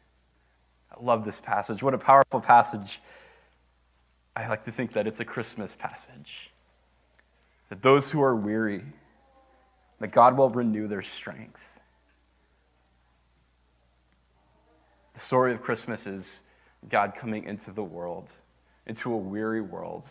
I 0.92 1.02
love 1.02 1.24
this 1.24 1.40
passage. 1.40 1.82
What 1.82 1.94
a 1.94 1.98
powerful 1.98 2.42
passage. 2.42 3.00
I 4.36 4.46
like 4.50 4.66
to 4.66 4.74
think 4.74 4.92
that 4.92 5.08
it's 5.08 5.22
a 5.22 5.24
Christmas 5.24 5.74
passage. 5.74 6.52
That 7.70 7.82
those 7.82 8.12
who 8.12 8.22
are 8.22 8.36
weary, 8.36 8.84
that 10.02 10.12
God 10.12 10.36
will 10.36 10.50
renew 10.50 10.90
their 10.90 11.02
strength. 11.02 11.80
The 15.14 15.22
story 15.22 15.54
of 15.54 15.62
Christmas 15.62 16.08
is 16.08 16.42
God 16.90 17.14
coming 17.16 17.46
into 17.46 17.72
the 17.72 17.86
world, 17.86 18.34
into 18.86 19.14
a 19.14 19.18
weary 19.18 19.62
world. 19.62 20.06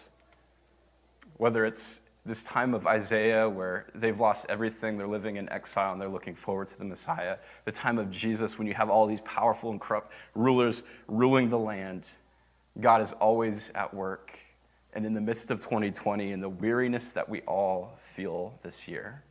Whether 1.36 1.66
it's 1.66 2.00
this 2.26 2.42
time 2.42 2.74
of 2.74 2.86
Isaiah 2.86 3.48
where 3.48 3.86
they've 3.94 4.18
lost 4.18 4.46
everything, 4.48 4.98
they're 4.98 5.06
living 5.06 5.36
in 5.36 5.48
exile, 5.48 5.92
and 5.92 6.00
they're 6.00 6.08
looking 6.08 6.34
forward 6.34 6.68
to 6.68 6.78
the 6.78 6.84
Messiah. 6.84 7.38
The 7.64 7.72
time 7.72 7.98
of 7.98 8.10
Jesus 8.10 8.58
when 8.58 8.66
you 8.66 8.74
have 8.74 8.90
all 8.90 9.06
these 9.06 9.20
powerful 9.20 9.70
and 9.70 9.80
corrupt 9.80 10.12
rulers 10.34 10.82
ruling 11.06 11.48
the 11.48 11.58
land. 11.58 12.08
God 12.80 13.00
is 13.00 13.12
always 13.14 13.70
at 13.74 13.94
work. 13.94 14.38
And 14.92 15.06
in 15.06 15.14
the 15.14 15.20
midst 15.20 15.50
of 15.50 15.60
2020 15.60 16.32
and 16.32 16.42
the 16.42 16.48
weariness 16.48 17.12
that 17.12 17.28
we 17.28 17.42
all 17.42 17.98
feel 18.02 18.58
this 18.62 18.88
year, 18.88 19.22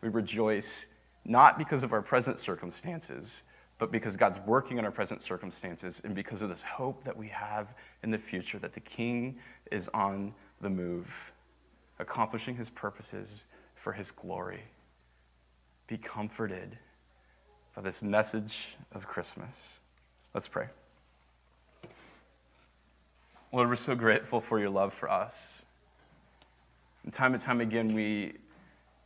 we 0.00 0.08
rejoice 0.08 0.86
not 1.24 1.56
because 1.56 1.82
of 1.82 1.92
our 1.92 2.02
present 2.02 2.38
circumstances, 2.38 3.44
but 3.78 3.92
because 3.92 4.16
God's 4.16 4.40
working 4.40 4.78
in 4.78 4.84
our 4.84 4.90
present 4.90 5.22
circumstances 5.22 6.00
and 6.04 6.14
because 6.14 6.42
of 6.42 6.48
this 6.48 6.62
hope 6.62 7.04
that 7.04 7.16
we 7.16 7.28
have 7.28 7.74
in 8.02 8.10
the 8.10 8.18
future 8.18 8.58
that 8.58 8.72
the 8.72 8.80
King 8.80 9.38
is 9.70 9.88
on 9.94 10.34
the 10.60 10.70
move 10.70 11.32
accomplishing 11.98 12.56
his 12.56 12.70
purposes 12.70 13.44
for 13.74 13.92
his 13.92 14.10
glory. 14.10 14.62
Be 15.86 15.96
comforted 15.96 16.78
by 17.74 17.82
this 17.82 18.02
message 18.02 18.76
of 18.92 19.06
Christmas. 19.06 19.80
Let's 20.34 20.48
pray. 20.48 20.66
Lord, 23.52 23.68
we're 23.68 23.76
so 23.76 23.94
grateful 23.94 24.40
for 24.40 24.58
your 24.58 24.70
love 24.70 24.92
for 24.92 25.10
us. 25.10 25.64
And 27.04 27.12
time 27.12 27.32
and 27.32 27.42
time 27.42 27.60
again, 27.60 27.94
we, 27.94 28.34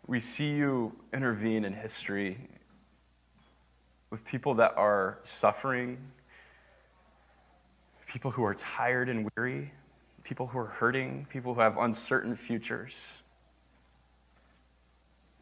we 0.06 0.18
see 0.18 0.50
you 0.50 0.96
intervene 1.12 1.64
in 1.64 1.72
history 1.72 2.38
with 4.10 4.24
people 4.24 4.54
that 4.54 4.76
are 4.76 5.18
suffering, 5.22 5.96
people 8.06 8.30
who 8.30 8.44
are 8.44 8.54
tired 8.54 9.08
and 9.08 9.30
weary 9.36 9.70
people 10.24 10.46
who 10.46 10.58
are 10.58 10.66
hurting, 10.66 11.26
people 11.30 11.54
who 11.54 11.60
have 11.60 11.76
uncertain 11.76 12.36
futures. 12.36 13.14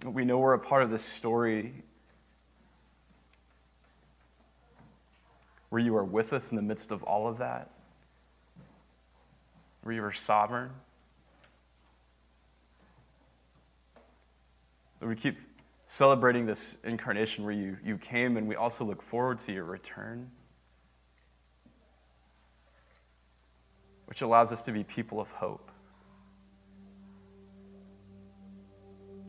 We 0.05 0.25
know 0.25 0.39
we're 0.39 0.55
a 0.55 0.59
part 0.59 0.83
of 0.83 0.91
this 0.91 1.05
story 1.05 1.75
where 5.69 5.81
you 5.81 5.95
are 5.97 6.05
with 6.05 6.33
us 6.33 6.51
in 6.51 6.57
the 6.57 6.63
midst 6.63 6.91
of 6.91 7.03
all 7.03 7.29
of 7.29 7.39
that, 7.39 7.71
where 9.83 9.95
you 9.95 10.03
are 10.03 10.13
sovereign. 10.13 10.71
We 15.01 15.15
keep 15.17 15.39
celebrating 15.87 16.47
this 16.47 16.77
incarnation 16.85 17.45
where 17.45 17.53
you, 17.53 17.77
you 17.85 17.99
came, 17.99 18.37
and 18.37 18.47
we 18.47 18.57
also 18.57 18.85
look 18.85 19.03
forward 19.03 19.39
to 19.41 19.53
your 19.53 19.65
return. 19.65 20.31
Which 24.11 24.23
allows 24.23 24.51
us 24.51 24.63
to 24.63 24.73
be 24.73 24.83
people 24.83 25.21
of 25.21 25.31
hope. 25.31 25.71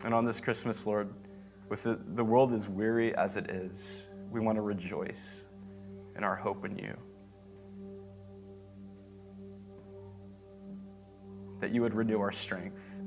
And 0.03 0.11
on 0.11 0.25
this 0.25 0.39
Christmas, 0.39 0.87
Lord, 0.87 1.13
with 1.69 1.83
the, 1.83 1.99
the 2.15 2.23
world 2.23 2.51
as 2.51 2.67
weary 2.67 3.15
as 3.15 3.37
it 3.37 3.51
is, 3.51 4.09
we 4.31 4.39
want 4.39 4.55
to 4.55 4.63
rejoice 4.63 5.45
in 6.17 6.23
our 6.23 6.35
hope 6.35 6.65
in 6.65 6.79
you. 6.79 6.97
That 11.59 11.71
you 11.71 11.83
would 11.83 11.93
renew 11.93 12.19
our 12.19 12.31
strength, 12.31 12.99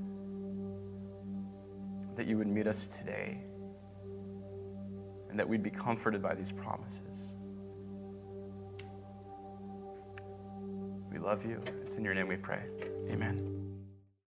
that 2.14 2.28
you 2.28 2.38
would 2.38 2.46
meet 2.46 2.68
us 2.68 2.86
today, 2.86 3.40
and 5.28 5.36
that 5.40 5.48
we'd 5.48 5.64
be 5.64 5.70
comforted 5.70 6.22
by 6.22 6.36
these 6.36 6.52
promises. 6.52 7.34
We 11.14 11.20
love 11.20 11.46
you. 11.46 11.62
It's 11.82 11.96
in 11.96 12.04
your 12.04 12.12
name 12.12 12.26
we 12.26 12.36
pray. 12.36 12.64
Amen. 13.08 13.63